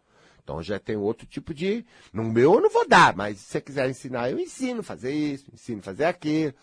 [0.48, 1.86] Então já tem outro tipo de.
[2.14, 5.52] No meu eu não vou dar, mas se você quiser ensinar, eu ensino fazer isso,
[5.54, 6.54] ensino fazer aquilo,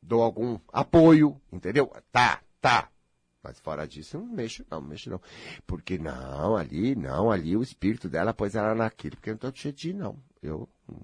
[0.00, 1.92] dou algum apoio, entendeu?
[2.10, 2.88] Tá, tá.
[3.42, 5.20] Mas fora disso, eu não mexo, não, mexo não.
[5.66, 9.72] Porque não, ali, não, ali o espírito dela pôs ela naquilo, porque eu não estou
[9.72, 10.16] de não.
[10.42, 10.66] Eu.
[10.88, 10.96] Hum.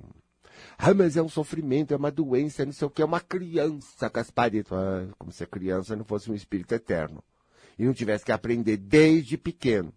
[0.78, 4.08] Ah, mas é um sofrimento, é uma doença, não sei o que, é uma criança,
[4.08, 4.74] Gasparito.
[4.74, 7.22] Ah, como se a criança não fosse um espírito eterno.
[7.78, 9.92] E não tivesse que aprender desde pequeno.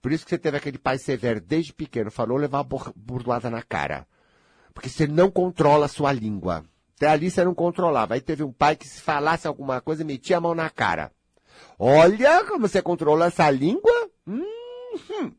[0.00, 3.62] Por isso que você teve aquele pai severo desde pequeno, falou levar uma burdoada na
[3.62, 4.06] cara.
[4.72, 6.64] Porque você não controla a sua língua.
[6.96, 8.14] Até ali você não controlava.
[8.14, 11.12] Aí teve um pai que se falasse alguma coisa, metia a mão na cara.
[11.78, 14.10] Olha como você controla essa língua.
[14.26, 15.32] Hum,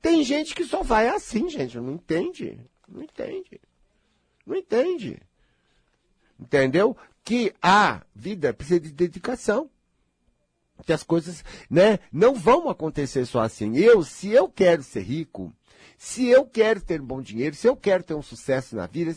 [0.00, 1.78] Tem gente que só vai assim, gente.
[1.78, 2.58] Não entende.
[2.88, 3.60] Não entende.
[4.46, 5.22] Não entende.
[6.38, 6.96] Entendeu?
[7.24, 9.70] Que a vida precisa de dedicação.
[10.84, 13.76] Que as coisas, né, não vão acontecer só assim.
[13.76, 15.52] Eu, se eu quero ser rico,
[15.98, 19.16] se eu quero ter bom dinheiro, se eu quero ter um sucesso na vida,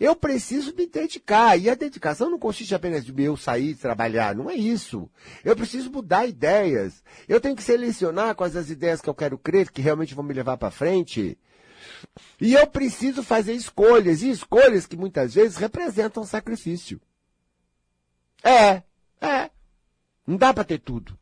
[0.00, 1.58] eu preciso me dedicar.
[1.58, 5.10] E a dedicação não consiste apenas de eu sair e trabalhar, não é isso.
[5.44, 7.04] Eu preciso mudar ideias.
[7.28, 10.32] Eu tenho que selecionar quais as ideias que eu quero crer que realmente vão me
[10.32, 11.38] levar para frente.
[12.40, 16.98] E eu preciso fazer escolhas, e escolhas que muitas vezes representam sacrifício.
[18.42, 18.82] É,
[19.20, 19.50] é.
[20.26, 21.18] Não dá para ter tudo.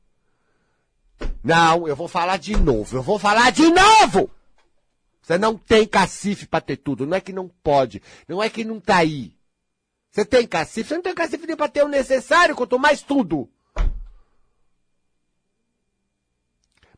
[1.43, 4.31] Não, eu vou falar de novo, eu vou falar de novo!
[5.23, 7.07] Você não tem cacife para ter tudo.
[7.07, 8.03] Não é que não pode.
[8.27, 9.33] Não é que não tá aí.
[10.11, 10.89] Você tem cacife?
[10.89, 13.49] Você não tem cacife nem para ter o necessário, quanto mais tudo.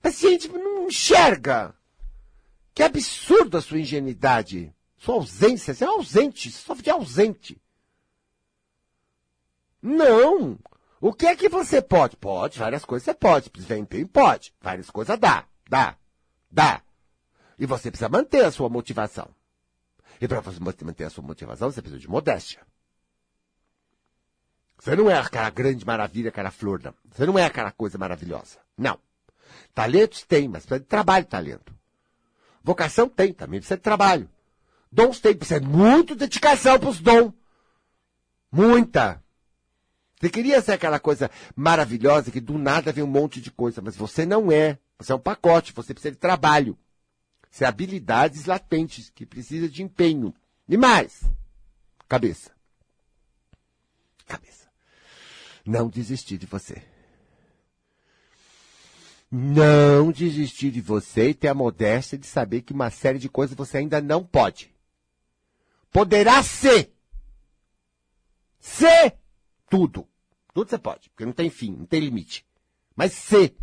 [0.02, 1.74] Mas gente não enxerga.
[2.74, 4.74] Que absurdo a sua ingenuidade.
[4.96, 5.74] Sua ausência.
[5.74, 6.50] Você é ausente.
[6.50, 7.60] Você sofre de ausente.
[9.82, 10.58] Não.
[11.02, 12.16] O que é que você pode?
[12.16, 13.50] Pode, várias coisas você pode.
[13.50, 14.54] Desempenho pode.
[14.60, 15.44] Várias coisas dá.
[15.68, 15.96] Dá.
[16.48, 16.80] Dá.
[17.58, 19.28] E você precisa manter a sua motivação.
[20.20, 22.64] E para você manter a sua motivação, você precisa de modéstia.
[24.78, 26.94] Você não é aquela grande maravilha, aquela flor, não.
[27.10, 28.60] Você não é aquela coisa maravilhosa.
[28.78, 28.96] Não.
[29.74, 31.74] Talentos tem, mas precisa de trabalho talento.
[32.62, 34.30] Vocação tem, também precisa de trabalho.
[34.90, 37.32] Dons tem, precisa de muita dedicação para os dons.
[38.52, 39.21] Muita.
[40.22, 43.96] Você queria ser aquela coisa maravilhosa que do nada vem um monte de coisa, mas
[43.96, 44.78] você não é.
[44.96, 46.78] Você é um pacote, você precisa de trabalho.
[47.50, 50.32] São habilidades latentes que precisam de empenho.
[50.68, 51.24] E mais,
[52.08, 52.52] cabeça.
[54.24, 54.68] Cabeça.
[55.66, 56.80] Não desistir de você.
[59.28, 63.56] Não desistir de você e ter a modéstia de saber que uma série de coisas
[63.56, 64.72] você ainda não pode.
[65.90, 66.94] Poderá ser.
[68.60, 69.16] Ser
[69.68, 70.06] tudo.
[70.52, 72.44] Tudo você pode, porque não tem fim, não tem limite.
[72.94, 73.56] Mas ser.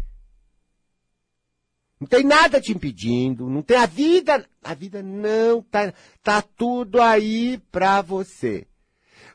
[1.99, 7.01] Não tem nada te impedindo, não tem a vida, a vida não tá, tá tudo
[7.01, 8.65] aí pra você.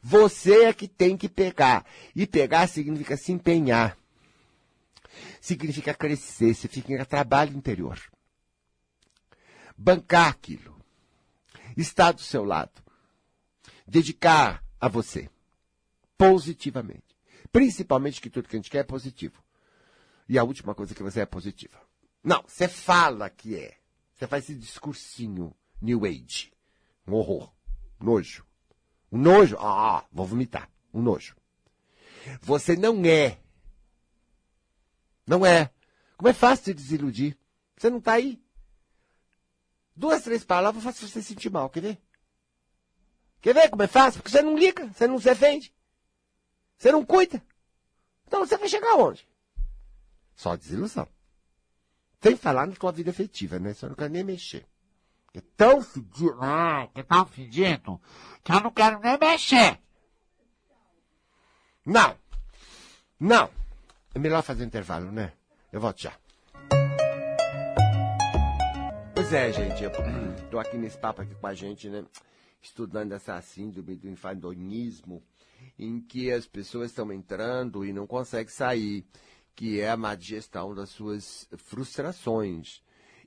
[0.03, 1.85] Você é que tem que pegar.
[2.17, 3.97] E pegar significa se empenhar.
[5.41, 8.01] Significa crescer, significa trabalho interior.
[9.77, 10.75] Bancar aquilo.
[11.77, 12.83] Estar do seu lado.
[13.87, 15.29] Dedicar a você.
[16.17, 17.04] Positivamente.
[17.55, 19.41] Principalmente que tudo que a gente quer é positivo.
[20.29, 21.81] E a última coisa que você é positiva.
[22.21, 23.77] Não, você fala que é.
[24.13, 26.53] Você faz esse discursinho New Age.
[27.07, 27.55] Um horror.
[28.01, 28.45] Nojo.
[29.13, 29.57] Um nojo.
[29.61, 30.69] Ah, vou vomitar.
[30.93, 31.37] Um nojo.
[32.43, 33.39] Você não é.
[35.25, 35.71] Não é.
[36.17, 37.39] Como é fácil se desiludir.
[37.77, 38.43] Você não está aí.
[39.95, 41.71] Duas, três palavras faz você se sentir mal.
[41.71, 42.03] Quer ver?
[43.41, 44.21] Quer ver como é fácil?
[44.21, 45.73] Porque você não liga, você não se defende.
[46.77, 47.43] Você não cuida.
[48.27, 49.27] Então você vai chegar onde?
[50.35, 51.09] Só desilusão.
[52.21, 53.75] Sem falar na tua vida afetiva, né?
[53.75, 54.67] Você não quer nem mexer.
[55.35, 56.39] É tão fedido.
[56.41, 58.01] Ah, que tão fedido
[58.43, 59.81] que eu não quero nem mexer.
[61.85, 62.17] Não.
[63.21, 63.51] Não.
[64.15, 65.33] É melhor fazer intervalo, né?
[65.73, 66.15] Eu volto já.
[69.15, 69.83] Pois é, gente.
[69.83, 69.91] Eu
[70.51, 72.05] tô aqui nesse papo aqui com a gente, né?
[72.63, 75.23] Estudando essa síndrome do infandonismo,
[75.79, 79.05] em que as pessoas estão entrando e não conseguem sair
[79.55, 82.83] que é a má digestão das suas frustrações.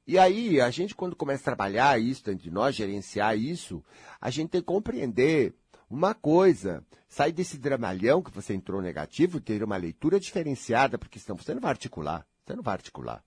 [0.06, 3.84] E aí, a gente, quando começa a trabalhar isso dentro de nós, gerenciar isso,
[4.22, 5.54] a gente tem que compreender
[5.90, 6.84] uma coisa.
[7.10, 11.62] Sair desse dramalhão que você entrou negativo, ter uma leitura diferenciada, porque senão você não
[11.62, 12.26] vai articular.
[12.46, 13.24] Você não vai articular.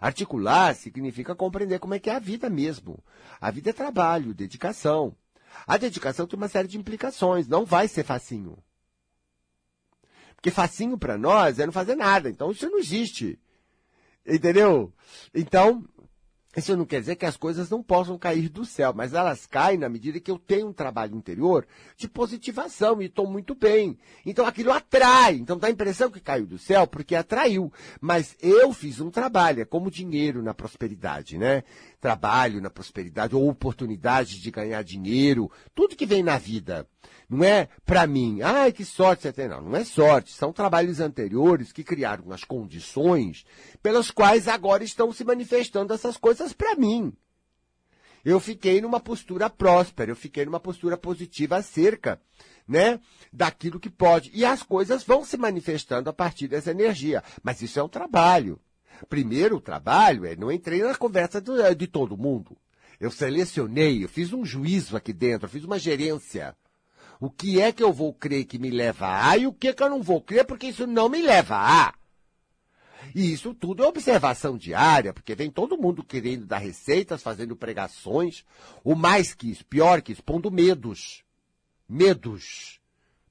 [0.00, 3.02] Articular significa compreender como é que é a vida mesmo.
[3.38, 5.14] A vida é trabalho, dedicação.
[5.66, 7.46] A dedicação tem uma série de implicações.
[7.46, 8.58] Não vai ser facinho.
[10.34, 12.28] Porque facinho para nós é não fazer nada.
[12.28, 13.38] Então isso não existe.
[14.26, 14.92] Entendeu?
[15.34, 15.84] Então,
[16.56, 19.78] isso não quer dizer que as coisas não possam cair do céu, mas elas caem
[19.78, 21.64] na medida que eu tenho um trabalho interior
[21.96, 23.96] de positivação e estou muito bem.
[24.26, 25.34] Então aquilo atrai.
[25.34, 27.72] Então dá a impressão que caiu do céu porque atraiu.
[28.00, 31.62] Mas eu fiz um trabalho, é como dinheiro na prosperidade, né?
[32.00, 36.84] Trabalho na prosperidade ou oportunidade de ganhar dinheiro, tudo que vem na vida.
[37.30, 39.46] Não é para mim, ai que sorte você tem.
[39.46, 40.32] Não, não é sorte.
[40.32, 43.46] São trabalhos anteriores que criaram as condições
[43.80, 47.12] pelas quais agora estão se manifestando essas coisas para mim.
[48.24, 52.20] Eu fiquei numa postura próspera, eu fiquei numa postura positiva acerca,
[52.66, 53.00] né,
[53.32, 54.30] daquilo que pode.
[54.34, 57.22] E as coisas vão se manifestando a partir dessa energia.
[57.44, 58.60] Mas isso é um trabalho.
[59.08, 62.56] Primeiro, o trabalho é, não entrei na conversa do, de todo mundo.
[62.98, 66.54] Eu selecionei, eu fiz um juízo aqui dentro, eu fiz uma gerência.
[67.20, 69.72] O que é que eu vou crer que me leva a e o que é
[69.74, 71.92] que eu não vou crer porque isso não me leva a
[73.14, 78.42] E isso tudo é observação diária, porque vem todo mundo querendo dar receitas, fazendo pregações,
[78.82, 81.22] o mais que isso, pior que isso, pondo medos.
[81.86, 82.80] Medos.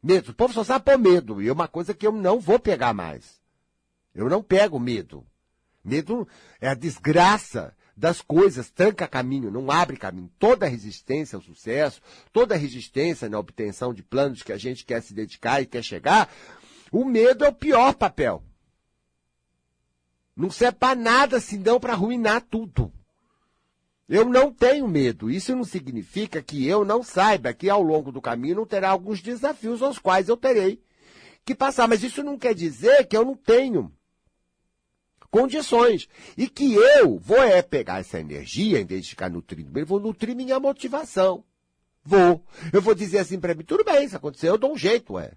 [0.04, 0.30] Medos.
[0.30, 2.94] O povo só sabe pôr medo, e é uma coisa que eu não vou pegar
[2.94, 3.42] mais.
[4.14, 5.26] Eu não pego medo.
[5.84, 6.28] Medo
[6.62, 10.32] é a desgraça das coisas, tranca caminho, não abre caminho.
[10.40, 15.14] Toda resistência ao sucesso, toda resistência na obtenção de planos que a gente quer se
[15.14, 16.32] dedicar e quer chegar,
[16.92, 18.42] o medo é o pior papel.
[20.34, 22.90] Não serve para nada senão para arruinar tudo.
[24.08, 25.30] Eu não tenho medo.
[25.30, 29.84] Isso não significa que eu não saiba que ao longo do caminho terá alguns desafios
[29.84, 30.82] aos quais eu terei
[31.44, 31.86] que passar.
[31.86, 33.92] Mas isso não quer dizer que eu não tenho
[35.30, 36.08] condições.
[36.38, 40.00] E que eu vou é pegar essa energia, em vez de ficar nutrindo bem, vou
[40.00, 41.44] nutrir minha motivação.
[42.04, 42.44] Vou.
[42.72, 45.32] Eu vou dizer assim para mim, tudo bem, se acontecer, eu dou um jeito, é.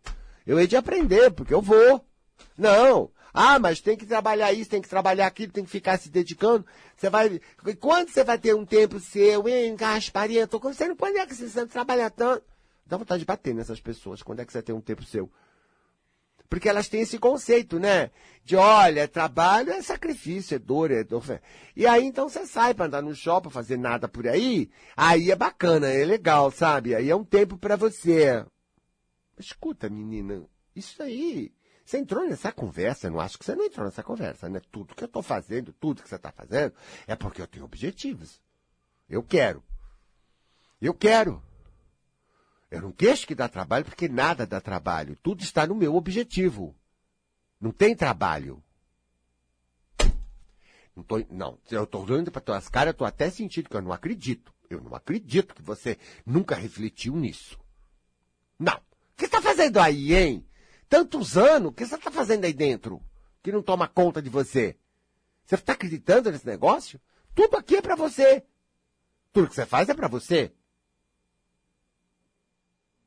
[0.47, 2.05] Eu hei de aprender, porque eu vou.
[2.57, 3.11] Não.
[3.35, 6.67] Ah, mas tem que trabalhar isso, tem que trabalhar aquilo, tem que ficar se dedicando.
[6.97, 7.41] Você vai.
[7.81, 9.75] Quando você vai ter um tempo seu, hein?
[10.61, 12.45] Quando você não pode é que você trabalha tanto.
[12.85, 14.23] Dá vontade de bater nessas pessoas.
[14.23, 15.31] Quando é que você ter um tempo seu?
[16.53, 18.11] Porque elas têm esse conceito, né?
[18.45, 21.41] De olha, trabalho é sacrifício, é dor, é dor.
[21.75, 25.35] E aí então você sai para andar no shopping, fazer nada por aí, aí é
[25.35, 26.95] bacana, é legal, sabe?
[26.95, 28.45] Aí é um tempo para você.
[29.39, 30.45] Escuta, menina,
[30.77, 31.55] isso aí
[31.87, 34.61] Você entrou nessa conversa, eu não acho que você não entrou nessa conversa, né?
[34.71, 36.75] Tudo que eu estou fazendo, tudo que você está fazendo,
[37.07, 38.43] é porque eu tenho objetivos.
[39.09, 39.65] Eu quero.
[40.83, 41.43] Eu quero.
[42.73, 45.15] Eu não queixo que dá trabalho, porque nada dá trabalho.
[45.23, 46.75] Tudo está no meu objetivo.
[47.61, 48.65] Não tem trabalho.
[50.97, 53.83] Não, tô, não, eu estou olhando para tuas caras, eu estou até sentindo que eu
[53.83, 54.55] não acredito.
[54.71, 57.59] Eu não acredito que você nunca refletiu nisso.
[58.59, 58.77] Não.
[58.77, 60.47] O que você está fazendo aí, hein?
[60.89, 63.03] Tantos anos, o que você está fazendo aí dentro?
[63.43, 64.79] Que não toma conta de você?
[65.45, 66.99] Você está acreditando nesse negócio?
[67.35, 68.43] Tudo aqui é para você.
[69.31, 70.55] Tudo que você faz é para você.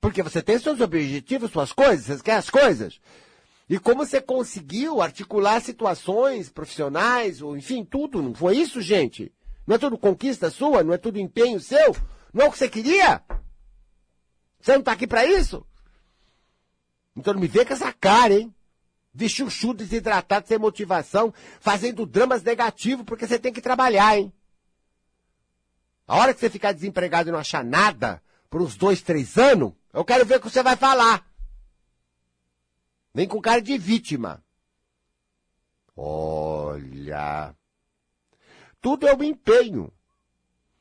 [0.06, 3.02] Porque você tem seus objetivos, suas coisas, você quer as coisas.
[3.68, 9.34] E como você conseguiu articular situações profissionais, ou enfim, tudo, não foi isso, gente?
[9.66, 10.84] Não é tudo conquista sua?
[10.84, 11.96] Não é tudo empenho seu?
[12.32, 13.24] Não é o que você queria?
[14.62, 15.66] Você não está aqui para isso?
[17.16, 18.54] Então não me vê com essa cara, hein?
[19.12, 24.32] De chuchu, desidratado, sem motivação, fazendo dramas negativos, porque você tem que trabalhar, hein?
[26.08, 29.74] A hora que você ficar desempregado e não achar nada, por uns dois, três anos,
[29.96, 31.26] eu quero ver o que você vai falar.
[33.14, 34.44] Vem com cara de vítima.
[35.96, 37.56] Olha.
[38.82, 39.92] Tudo é um empenho.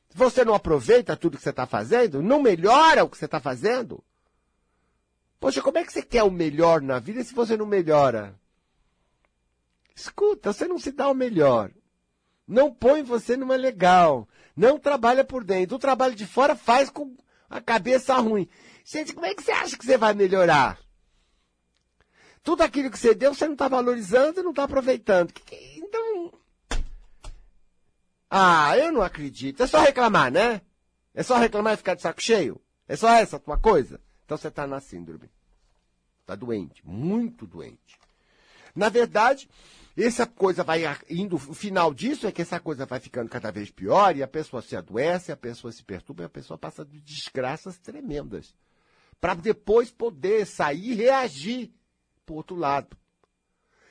[0.09, 3.39] Se você não aproveita tudo que você está fazendo, não melhora o que você está
[3.39, 4.03] fazendo.
[5.39, 8.37] Poxa, como é que você quer o melhor na vida se você não melhora?
[9.95, 11.71] Escuta, você não se dá o melhor.
[12.45, 14.27] Não põe você numa legal.
[14.57, 15.77] Não trabalha por dentro.
[15.77, 17.15] O trabalho de fora faz com
[17.49, 18.49] a cabeça ruim.
[18.85, 20.79] Gente, como é que você acha que você vai melhorar?
[22.43, 25.33] Tudo aquilo que você deu, você não está valorizando e não está aproveitando.
[25.75, 26.31] Então.
[28.29, 29.63] Ah, eu não acredito.
[29.63, 30.61] É só reclamar, né?
[31.15, 32.61] É só reclamar e ficar de saco cheio?
[32.87, 33.99] É só essa a tua coisa?
[34.23, 35.31] Então você está na síndrome.
[36.21, 37.99] Está doente, muito doente.
[38.75, 39.49] Na verdade,
[39.97, 43.71] essa coisa vai indo, o final disso é que essa coisa vai ficando cada vez
[43.71, 46.99] pior e a pessoa se adoece, a pessoa se perturba e a pessoa passa de
[46.99, 48.53] desgraças tremendas.
[49.25, 51.73] Para depois poder sair e reagir
[52.23, 52.95] para outro lado.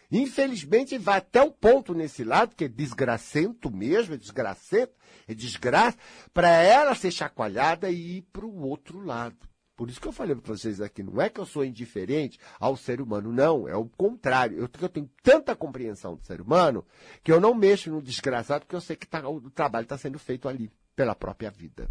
[0.09, 4.93] Infelizmente, vai até o ponto nesse lado, que é desgracento mesmo, é desgracento,
[5.27, 5.99] é desgraça,
[6.33, 9.37] para ela ser chacoalhada e ir para o outro lado.
[9.75, 12.77] Por isso que eu falei para vocês aqui, não é que eu sou indiferente ao
[12.77, 14.57] ser humano, não, é o contrário.
[14.57, 16.87] Eu, eu tenho tanta compreensão do ser humano
[17.25, 20.17] que eu não mexo no desgraçado, porque eu sei que tá, o trabalho está sendo
[20.17, 21.91] feito ali pela própria vida.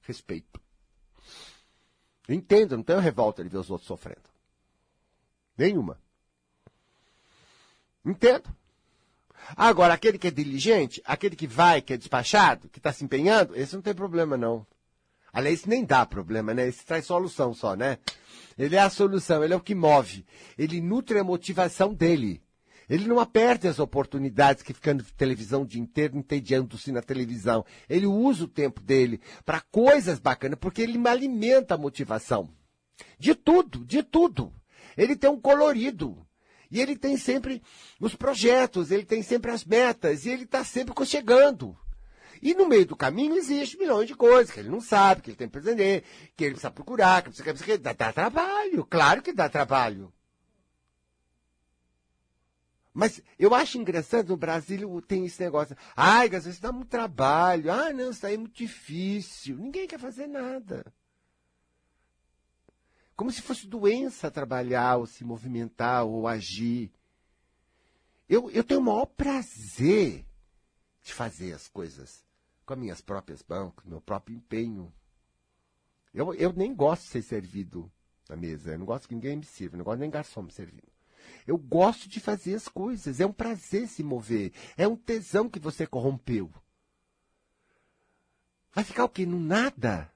[0.00, 0.65] Respeito.
[2.28, 4.28] Entendo, não tenho revolta de ver os outros sofrendo.
[5.56, 5.98] Nenhuma.
[8.04, 8.54] Entendo.
[9.56, 13.54] Agora, aquele que é diligente, aquele que vai, que é despachado, que está se empenhando,
[13.56, 14.66] esse não tem problema, não.
[15.32, 16.66] Aliás, nem dá problema, né?
[16.66, 17.98] Esse traz solução só, né?
[18.56, 20.24] Ele é a solução, ele é o que move.
[20.56, 22.42] Ele nutre a motivação dele.
[22.88, 27.64] Ele não aperta as oportunidades que ficando televisão o dia inteiro, entediando-se na televisão.
[27.88, 32.48] Ele usa o tempo dele para coisas bacanas, porque ele alimenta a motivação.
[33.18, 34.52] De tudo, de tudo
[34.96, 36.16] ele tem um colorido.
[36.70, 37.62] E ele tem sempre
[38.00, 41.76] os projetos, ele tem sempre as metas, e ele está sempre chegando.
[42.42, 45.36] E no meio do caminho existe milhões de coisas que ele não sabe, que ele
[45.36, 46.04] tem que aprender,
[46.36, 50.12] que ele precisa procurar, que precisa, que dá, dá trabalho, claro que dá trabalho.
[52.96, 55.76] Mas eu acho engraçado, no Brasil tem esse negócio.
[55.94, 57.70] Ai, às vezes dá muito trabalho.
[57.70, 59.58] Ah, não, isso aí é muito difícil.
[59.58, 60.82] Ninguém quer fazer nada.
[63.14, 66.90] Como se fosse doença trabalhar, ou se movimentar, ou agir.
[68.26, 70.24] Eu, eu tenho o maior prazer
[71.02, 72.24] de fazer as coisas
[72.64, 74.90] com as minhas próprias mãos, com meu próprio empenho.
[76.14, 77.92] Eu, eu nem gosto de ser servido
[78.26, 78.72] na mesa.
[78.72, 79.74] Eu não gosto que ninguém me sirva.
[79.74, 80.95] Eu não gosto nem garçom me servindo.
[81.46, 83.20] Eu gosto de fazer as coisas.
[83.20, 84.52] É um prazer se mover.
[84.76, 86.50] É um tesão que você corrompeu.
[88.74, 89.24] Vai ficar o quê?
[89.24, 90.10] No nada?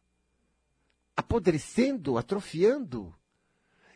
[1.21, 3.15] apodrecendo, atrofiando.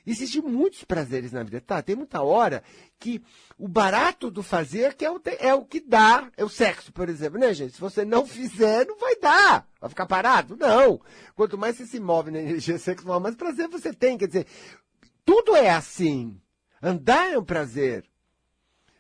[0.06, 1.80] Existem muitos prazeres na vida, tá?
[1.80, 2.62] Tem muita hora
[2.98, 3.22] que
[3.58, 7.08] o barato do fazer que é o, é o que dá, é o sexo, por
[7.08, 7.74] exemplo, né, gente?
[7.74, 9.66] Se você não fizer, não vai dar.
[9.80, 10.56] Vai ficar parado?
[10.58, 11.00] Não.
[11.34, 14.18] Quanto mais você se move na energia sexual, mais prazer você tem.
[14.18, 14.46] Quer dizer,
[15.24, 16.38] tudo é assim.
[16.86, 18.04] Andar é um prazer.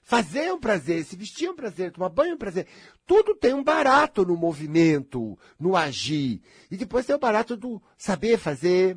[0.02, 2.66] Fazer é um prazer, se vestir é um prazer, tomar banho é um prazer.
[3.06, 6.40] Tudo tem um barato no movimento, no agir.
[6.70, 8.96] E depois tem o barato do saber fazer,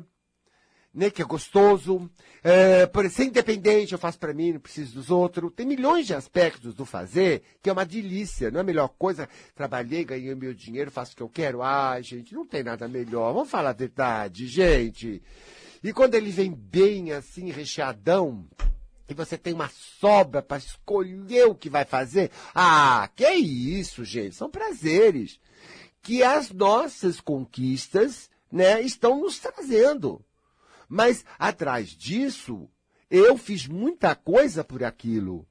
[0.92, 2.10] né, que é gostoso.
[2.42, 5.52] É, por ser independente, eu faço para mim, não preciso dos outros.
[5.54, 8.50] Tem milhões de aspectos do fazer que é uma delícia.
[8.50, 9.28] Não é a melhor coisa.
[9.54, 11.62] Trabalhei, ganhei meu dinheiro, faço o que eu quero.
[11.62, 13.34] Ah, gente, não tem nada melhor.
[13.34, 15.22] Vamos falar a verdade, gente.
[15.84, 18.48] E quando ele vem bem assim, recheadão,
[19.08, 24.34] e você tem uma sobra para escolher o que vai fazer, ah, que isso, gente,
[24.34, 25.40] são prazeres
[26.02, 30.24] que as nossas conquistas, né, estão nos trazendo.
[30.88, 32.68] Mas atrás disso,
[33.10, 35.46] eu fiz muita coisa por aquilo.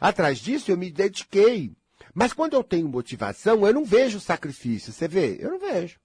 [0.00, 1.72] Atrás disso, eu me dediquei.
[2.12, 4.92] Mas quando eu tenho motivação, eu não vejo sacrifício.
[4.92, 5.36] Você vê?
[5.38, 6.00] Eu não vejo.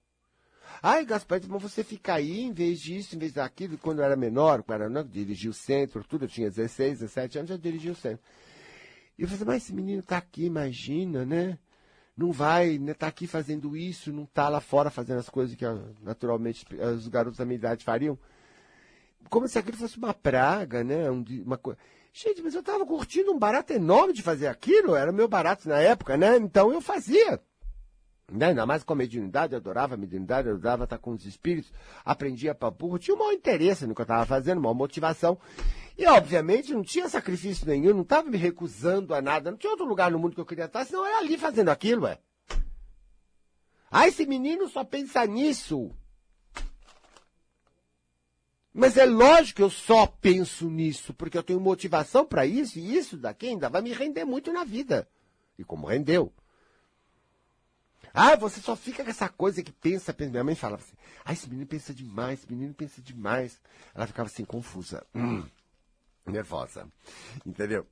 [0.88, 3.76] Ai, Gaspar, mas você fica aí em vez disso, em vez daquilo.
[3.76, 7.00] Quando eu era menor, quando eu era, não, dirigi o centro, tudo, eu tinha 16,
[7.00, 8.24] 17 anos, já dirigi o centro.
[9.18, 11.58] E eu falei, mas esse menino está aqui, imagina, né?
[12.16, 12.94] Não vai, né?
[12.94, 15.66] Tá aqui fazendo isso, não tá lá fora fazendo as coisas que
[16.04, 16.64] naturalmente
[16.96, 18.16] os garotos da minha idade fariam.
[19.28, 21.10] Como se aquilo fosse uma praga, né?
[21.10, 21.80] Uma coisa.
[22.14, 25.80] Gente, mas eu estava curtindo um barato enorme de fazer aquilo, era meu barato na
[25.80, 26.38] época, né?
[26.38, 27.42] Então eu fazia.
[28.32, 28.48] Né?
[28.48, 31.72] Ainda mais com a mediunidade, adorava a mediunidade, adorava estar com os espíritos,
[32.04, 35.38] aprendia para burro, tinha um mau interesse no que eu estava fazendo, uma motivação.
[35.98, 39.86] E, obviamente, não tinha sacrifício nenhum, não estava me recusando a nada, não tinha outro
[39.86, 42.20] lugar no mundo que eu queria estar, senão era ali fazendo aquilo, ué.
[43.90, 45.92] Ah, esse menino só pensa nisso.
[48.74, 52.98] Mas é lógico que eu só penso nisso, porque eu tenho motivação para isso, e
[52.98, 55.08] isso daqui ainda vai me render muito na vida.
[55.58, 56.34] E como rendeu.
[58.18, 60.32] Ah, você só fica com essa coisa que pensa, pensa.
[60.32, 60.96] Minha mãe falava assim,
[61.26, 63.60] ah, esse menino pensa demais, esse menino pensa demais.
[63.94, 65.44] Ela ficava assim, confusa, hum,
[66.26, 66.88] nervosa,
[67.46, 67.86] entendeu?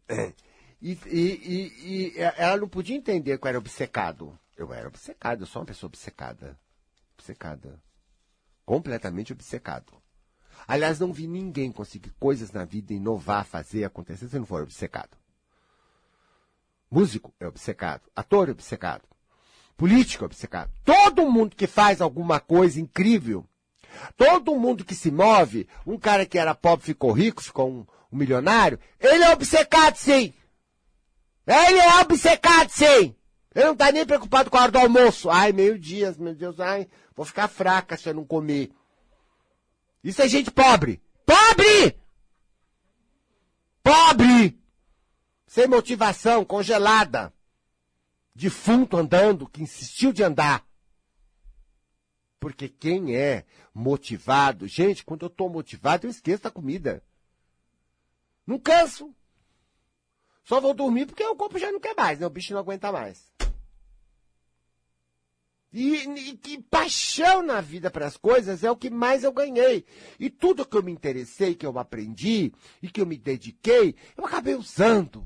[0.81, 4.37] E, e, e, e, ela não podia entender que eu era obcecado.
[4.57, 6.59] Eu era obcecado, eu sou uma pessoa obcecada.
[7.17, 7.81] Obcecada.
[8.65, 9.93] Completamente obcecado.
[10.67, 15.17] Aliás, não vi ninguém conseguir coisas na vida, inovar, fazer, acontecer, se não for obcecado.
[16.89, 19.03] Músico é obcecado, ator é obcecado,
[19.77, 20.71] político obcecado.
[20.83, 23.45] Todo mundo que faz alguma coisa incrível,
[24.15, 28.17] todo mundo que se move, um cara que era pobre ficou rico, ficou um, um
[28.17, 30.33] milionário, ele é obcecado sim.
[31.45, 33.15] Ele é obcecado sim.
[33.55, 35.29] Ele não está nem preocupado com a hora do almoço.
[35.29, 38.71] Ai, meio-dia, meu Deus, ai, vou ficar fraca se eu não comer.
[40.03, 41.01] Isso é gente pobre.
[41.25, 41.97] Pobre!
[43.81, 44.59] Pobre!
[45.45, 47.31] Sem motivação, congelada.
[48.35, 50.65] Defunto andando, que insistiu de andar.
[52.39, 57.03] Porque quem é motivado, gente, quando eu estou motivado, eu esqueço da comida.
[58.45, 59.15] Não canso.
[60.43, 62.25] Só vou dormir porque o corpo já não quer mais, né?
[62.25, 63.31] O bicho não aguenta mais.
[65.71, 69.83] E, que paixão na vida para as coisas é o que mais eu ganhei.
[70.19, 74.25] E tudo que eu me interessei, que eu aprendi e que eu me dediquei, eu
[74.25, 75.25] acabei usando.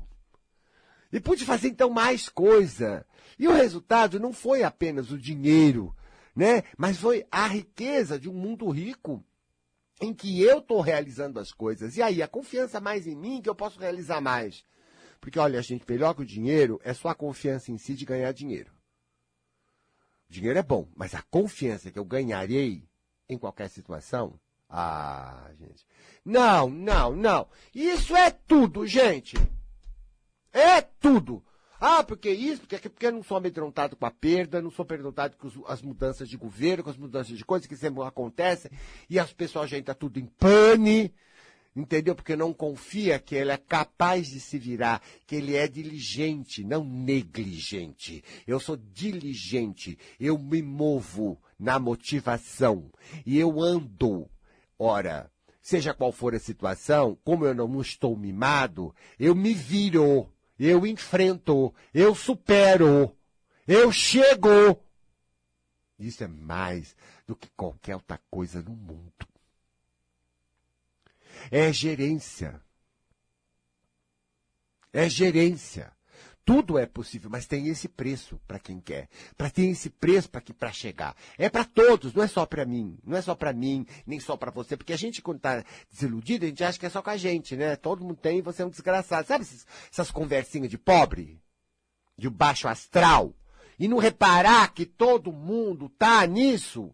[1.12, 3.06] E pude fazer então mais coisa.
[3.38, 5.94] E o resultado não foi apenas o dinheiro,
[6.34, 6.64] né?
[6.76, 9.24] Mas foi a riqueza de um mundo rico
[10.00, 11.96] em que eu estou realizando as coisas.
[11.96, 14.64] E aí, a confiança mais em mim que eu posso realizar mais.
[15.20, 18.32] Porque, olha, gente, melhor que o dinheiro é só a confiança em si de ganhar
[18.32, 18.70] dinheiro.
[20.28, 22.84] Dinheiro é bom, mas a confiança que eu ganharei
[23.28, 24.38] em qualquer situação.
[24.68, 25.86] Ah, gente.
[26.24, 27.48] Não, não, não.
[27.74, 29.36] Isso é tudo, gente.
[30.52, 31.44] É tudo.
[31.80, 35.36] Ah, porque isso, porque, porque eu não sou amedrontado com a perda, não sou amedrontado
[35.36, 38.70] com as mudanças de governo, com as mudanças de coisas que sempre acontecem,
[39.08, 41.14] e as pessoas já entram tudo em pane,
[41.78, 42.14] Entendeu?
[42.16, 46.82] Porque não confia que ele é capaz de se virar, que ele é diligente, não
[46.82, 48.24] negligente.
[48.48, 52.90] Eu sou diligente, eu me movo na motivação
[53.24, 54.28] e eu ando.
[54.76, 55.30] Ora,
[55.62, 60.28] seja qual for a situação, como eu não estou mimado, eu me viro,
[60.58, 63.14] eu enfrento, eu supero,
[63.66, 64.82] eu chego.
[65.98, 66.96] Isso é mais
[67.26, 69.28] do que qualquer outra coisa no mundo
[71.50, 72.60] é gerência.
[74.92, 75.92] É gerência.
[76.48, 79.10] Tudo é possível, mas tem esse preço para quem quer.
[79.36, 81.14] Para ter esse preço para chegar.
[81.36, 82.96] É para todos, não é só para mim.
[83.04, 84.74] Não é só para mim, nem só para você.
[84.74, 87.54] Porque a gente, quando está desiludido, a gente acha que é só com a gente,
[87.54, 87.76] né?
[87.76, 89.28] Todo mundo tem você é um desgraçado.
[89.28, 91.38] Sabe essas, essas conversinhas de pobre?
[92.16, 93.34] De baixo astral?
[93.78, 96.90] E não reparar que todo mundo tá nisso?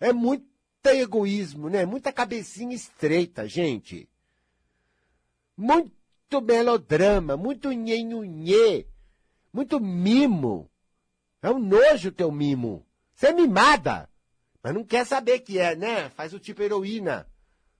[0.00, 0.44] É muito
[0.84, 1.86] egoísmo, né?
[1.86, 4.08] Muita cabecinha estreita, gente.
[5.56, 5.92] Muito
[6.40, 8.86] melodrama, muito nhenhunhê,
[9.52, 10.70] muito mimo.
[11.40, 12.86] É um nojo teu mimo.
[13.14, 14.08] Você é mimada.
[14.62, 16.08] Mas não quer saber que é, né?
[16.10, 17.28] Faz o tipo heroína.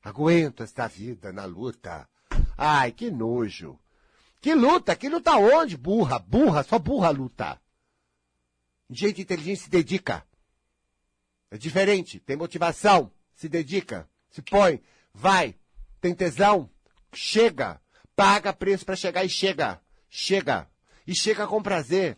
[0.02, 2.08] Aguento esta vida na luta.
[2.56, 3.78] Ai, que nojo.
[4.40, 4.94] Que luta?
[4.94, 5.76] Que luta onde?
[5.76, 7.58] Burra, burra, só burra luta.
[8.90, 10.26] Gente inteligente se dedica.
[11.50, 14.08] É diferente, tem motivação, se dedica.
[14.28, 14.82] Se põe,
[15.14, 15.56] vai.
[16.00, 16.68] Tem tesão?
[17.14, 17.80] Chega.
[18.16, 19.80] Paga preço para chegar e chega.
[20.08, 20.68] Chega.
[21.06, 22.16] E chega com prazer.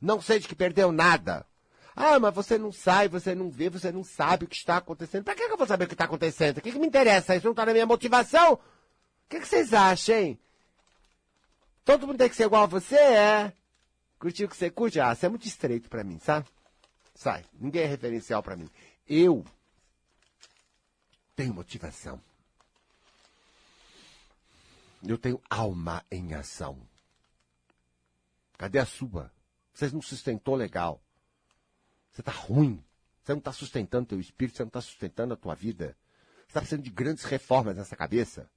[0.00, 1.46] Não sente que perdeu nada.
[1.94, 5.24] Ah, mas você não sai, você não vê, você não sabe o que está acontecendo.
[5.24, 6.58] Para que eu vou saber o que está acontecendo?
[6.58, 7.34] O que, que me interessa?
[7.34, 8.54] Isso não está na minha motivação?
[8.54, 8.60] O
[9.30, 10.38] que, que vocês acham, hein?
[11.84, 12.96] Todo mundo tem que ser igual a você?
[12.96, 13.52] É.
[14.18, 15.00] Curtiu o que você curte?
[15.00, 16.46] Ah, você é muito estreito para mim, sabe?
[17.14, 17.44] Sai.
[17.58, 18.68] Ninguém é referencial para mim.
[19.08, 19.44] Eu
[21.34, 22.20] tenho motivação.
[25.06, 26.80] Eu tenho alma em ação.
[28.58, 29.32] Cadê a sua?
[29.72, 31.02] Você não sustentou legal.
[32.10, 32.82] Você está ruim.
[33.22, 35.96] Você não está sustentando teu espírito, você não está sustentando a tua vida.
[36.38, 38.48] Você está precisando de grandes reformas nessa cabeça.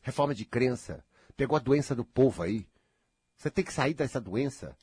[0.00, 1.04] Reforma de crença.
[1.36, 2.66] Pegou a doença do povo aí.
[3.36, 4.76] Você tem que sair dessa doença.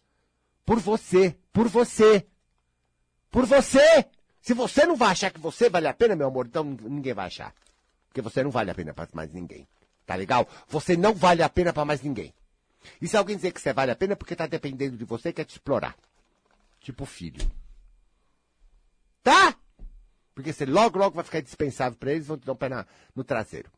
[0.66, 1.36] Por você.
[1.52, 2.28] Por você.
[3.30, 4.06] Por você.
[4.42, 7.28] Se você não vai achar que você vale a pena, meu amor, então ninguém vai
[7.28, 7.54] achar.
[8.08, 9.68] Porque você não vale a pena para mais ninguém.
[10.12, 10.46] Tá legal?
[10.68, 12.34] Você não vale a pena para mais ninguém.
[13.02, 15.30] E se alguém dizer que você vale a pena, é porque está dependendo de você
[15.30, 15.96] e quer te explorar.
[16.82, 17.50] Tipo filho.
[19.24, 19.56] Tá?
[20.36, 22.86] Porque você logo, logo vai ficar dispensável para eles vão te dar um pé na,
[23.16, 23.72] no traseiro.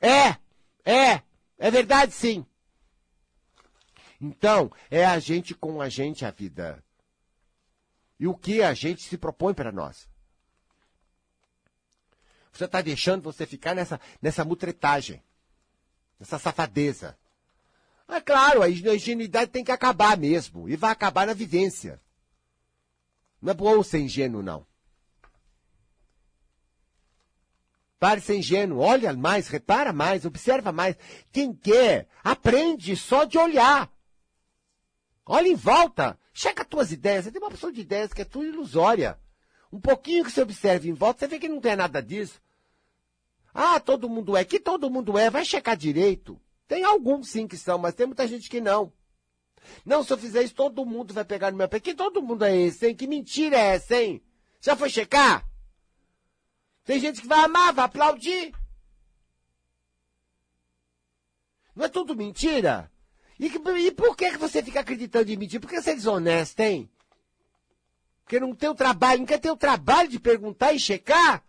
[0.00, 0.36] É!
[0.84, 1.20] É!
[1.58, 2.46] É verdade sim!
[4.20, 6.80] Então, é a gente com a gente a vida.
[8.20, 10.08] E o que a gente se propõe para nós.
[12.52, 15.22] Você está deixando você ficar nessa, nessa mutretagem,
[16.20, 17.16] nessa safadeza.
[18.08, 20.68] É claro, a ingenuidade tem que acabar mesmo.
[20.68, 22.00] E vai acabar na vivência.
[23.40, 24.66] Não é bom ser ingênuo, não.
[27.98, 28.80] Pare ser ingênuo.
[28.80, 30.96] Olha mais, repara mais, observa mais.
[31.32, 33.90] Quem quer, aprende só de olhar.
[35.24, 36.18] Olha em volta.
[36.34, 37.24] Checa as tuas ideias.
[37.24, 39.18] Você tem uma opção de ideias que é tudo ilusória.
[39.72, 42.40] Um pouquinho que você observe em volta, você vê que não tem nada disso.
[43.54, 44.44] Ah, todo mundo é.
[44.44, 45.30] Que todo mundo é.
[45.30, 46.40] Vai checar direito.
[46.68, 48.92] Tem alguns sim que são, mas tem muita gente que não.
[49.84, 51.80] Não, se eu fizer isso, todo mundo vai pegar no meu pé.
[51.80, 52.94] Que todo mundo é esse, hein?
[52.94, 54.22] Que mentira é essa, hein?
[54.60, 55.46] Já foi checar?
[56.84, 58.52] Tem gente que vai amar, vai aplaudir.
[61.74, 62.90] Não é tudo mentira?
[63.38, 65.60] E, e por que, que você fica acreditando em mentira?
[65.60, 66.90] Por que você é desonesto, hein?
[68.32, 71.44] Porque não tem o trabalho, não quer ter o trabalho de perguntar e checar?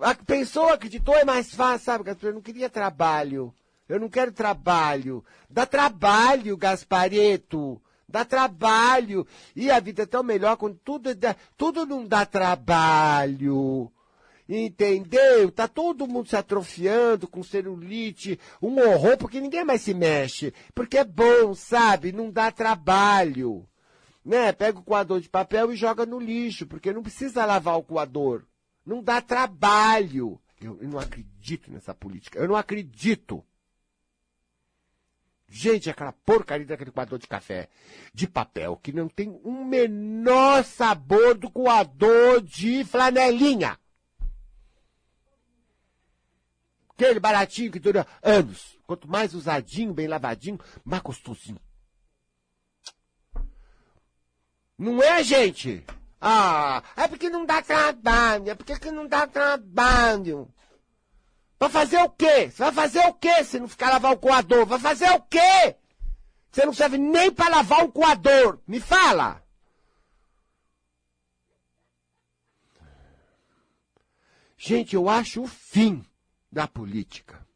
[0.00, 2.16] A pessoa acreditou é mais fácil, sabe?
[2.22, 3.52] Eu não queria trabalho.
[3.88, 5.24] Eu não quero trabalho.
[5.50, 7.82] Dá trabalho, Gaspareto.
[8.08, 9.26] Dá trabalho.
[9.56, 13.90] E a vida é tão melhor quando tudo, dá, tudo não dá trabalho.
[14.48, 15.50] Entendeu?
[15.50, 20.54] Tá todo mundo se atrofiando com celulite, um horror, porque ninguém mais se mexe.
[20.72, 22.12] Porque é bom, sabe?
[22.12, 23.66] Não dá trabalho.
[24.24, 24.52] Né?
[24.52, 28.44] Pega o coador de papel e joga no lixo, porque não precisa lavar o coador.
[28.84, 30.40] Não dá trabalho.
[30.60, 32.38] Eu, eu não acredito nessa política.
[32.38, 33.44] Eu não acredito.
[35.48, 37.68] Gente, aquela porcaria daquele coador de café
[38.14, 43.76] de papel que não tem um menor sabor do coador de flanelinha.
[46.90, 48.78] Aquele baratinho que dura anos.
[48.86, 51.60] Quanto mais usadinho, bem lavadinho, mais gostosinho.
[54.80, 55.84] Não é, gente?
[56.18, 60.50] Ah, é porque não dá trabalho, é porque que não dá trabalho.
[61.58, 62.50] Vai fazer o quê?
[62.50, 64.64] Você vai fazer o quê se não ficar lavar o coador?
[64.64, 65.76] Vai fazer o quê?
[66.50, 68.58] Você não serve nem para lavar um coador.
[68.66, 69.44] Me fala.
[74.56, 76.02] Gente, eu acho o fim
[76.50, 77.46] da política.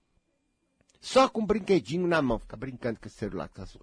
[1.00, 3.74] Só com um brinquedinho na mão, fica brincando com esse celular com as.
[3.74, 3.78] E,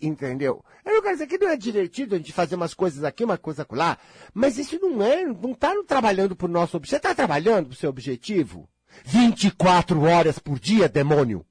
[0.00, 0.64] entendeu?
[0.84, 3.38] Eu não quero dizer que não é divertido a gente fazer umas coisas aqui, uma
[3.38, 3.98] coisa lá,
[4.34, 6.90] mas isso não é, não está trabalhando para o nosso objetivo.
[6.90, 8.68] Você está trabalhando para o seu objetivo?
[9.04, 11.46] 24 horas por dia, demônio.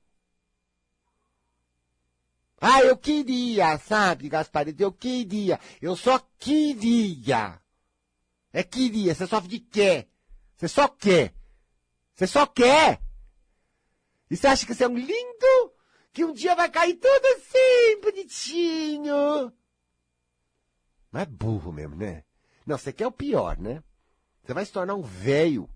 [2.62, 5.60] Ah, eu queria, sabe, Gasparito, eu queria.
[5.82, 7.60] Eu só queria.
[8.52, 10.08] É queria, você só de quer.
[10.58, 11.34] Você só quer.
[12.16, 13.02] Você só quer.
[14.30, 15.74] E você acha que você é um lindo?
[16.12, 19.54] Que um dia vai cair tudo assim, bonitinho.
[21.12, 22.24] Mas é burro mesmo, né?
[22.66, 23.84] Não, você quer o pior, né?
[24.44, 25.70] Você vai se tornar um velho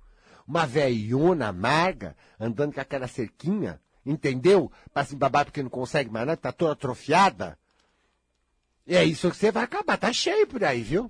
[0.47, 4.71] uma velhona amarga, andando com aquela cerquinha, entendeu?
[4.93, 7.57] Para se babar porque não consegue mais nada, tá toda atrofiada.
[8.86, 11.09] E é isso que você vai acabar, tá cheio por aí, viu?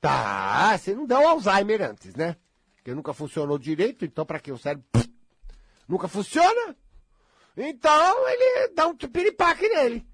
[0.00, 2.36] Tá, você não deu Alzheimer antes, né?
[2.74, 4.84] Porque nunca funcionou direito, então para que o cérebro
[5.88, 6.76] nunca funciona?
[7.56, 10.04] Então ele dá um piripaque nele.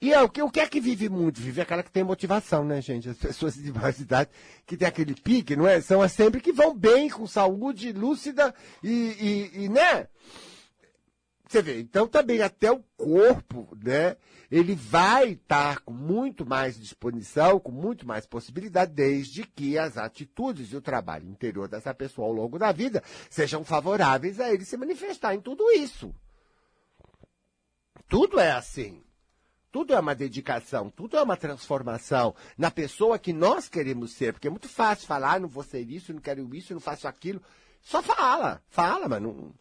[0.00, 1.40] E é, o, que, o que é que vive muito?
[1.40, 3.08] Vive aquela que tem motivação, né, gente?
[3.08, 4.30] As pessoas de mais idade
[4.64, 5.80] que tem aquele pique, não é?
[5.80, 10.06] São as sempre que vão bem, com saúde, lúcida e, e, e né?
[11.48, 14.16] Você vê, então também até o corpo, né?
[14.50, 20.72] Ele vai estar com muito mais disposição, com muito mais possibilidade, desde que as atitudes
[20.72, 24.76] e o trabalho interior dessa pessoa ao longo da vida sejam favoráveis a ele se
[24.76, 26.14] manifestar em tudo isso.
[28.08, 29.02] Tudo é assim.
[29.70, 34.32] Tudo é uma dedicação, tudo é uma transformação na pessoa que nós queremos ser.
[34.32, 37.08] Porque é muito fácil falar, ah, não vou ser isso, não quero isso, não faço
[37.08, 37.42] aquilo.
[37.80, 39.54] Só fala, fala, mas não.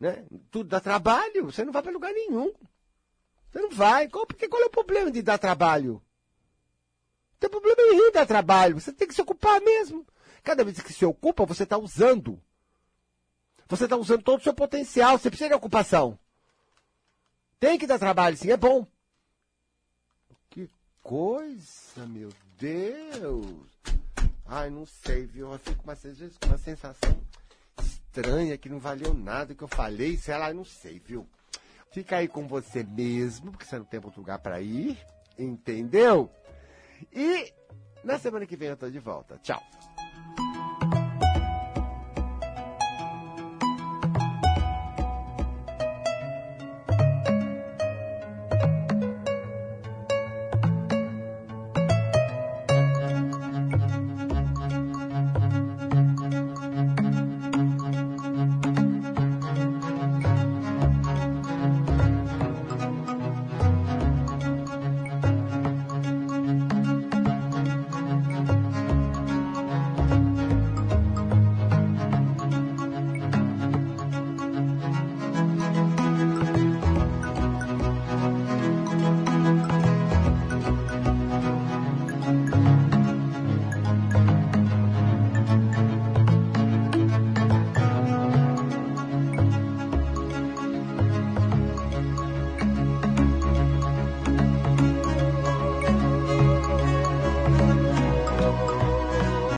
[0.00, 0.24] Né?
[0.50, 2.52] Tudo dá trabalho, você não vai para lugar nenhum.
[3.52, 4.08] Você não vai.
[4.08, 6.02] Qual, porque qual é o problema de dar trabalho?
[7.38, 8.80] Tem problema nenhum em dar trabalho.
[8.80, 10.04] Você tem que se ocupar mesmo.
[10.42, 12.42] Cada vez que se ocupa, você está usando.
[13.68, 15.16] Você está usando todo o seu potencial.
[15.18, 16.18] Você precisa de ocupação.
[17.60, 18.86] Tem que dar trabalho, sim, é bom
[21.10, 23.66] coisa, meu Deus.
[24.46, 25.52] Ai, não sei, viu?
[25.52, 27.10] Eu fico às vezes com uma sensação
[28.10, 31.26] estranha que não valeu nada que eu falei, sei lá, não sei, viu?
[31.92, 34.98] Fica aí com você mesmo, porque você não tem outro lugar para ir,
[35.38, 36.28] entendeu?
[37.12, 37.52] E
[38.02, 39.38] na semana que vem eu tô de volta.
[39.38, 39.62] Tchau.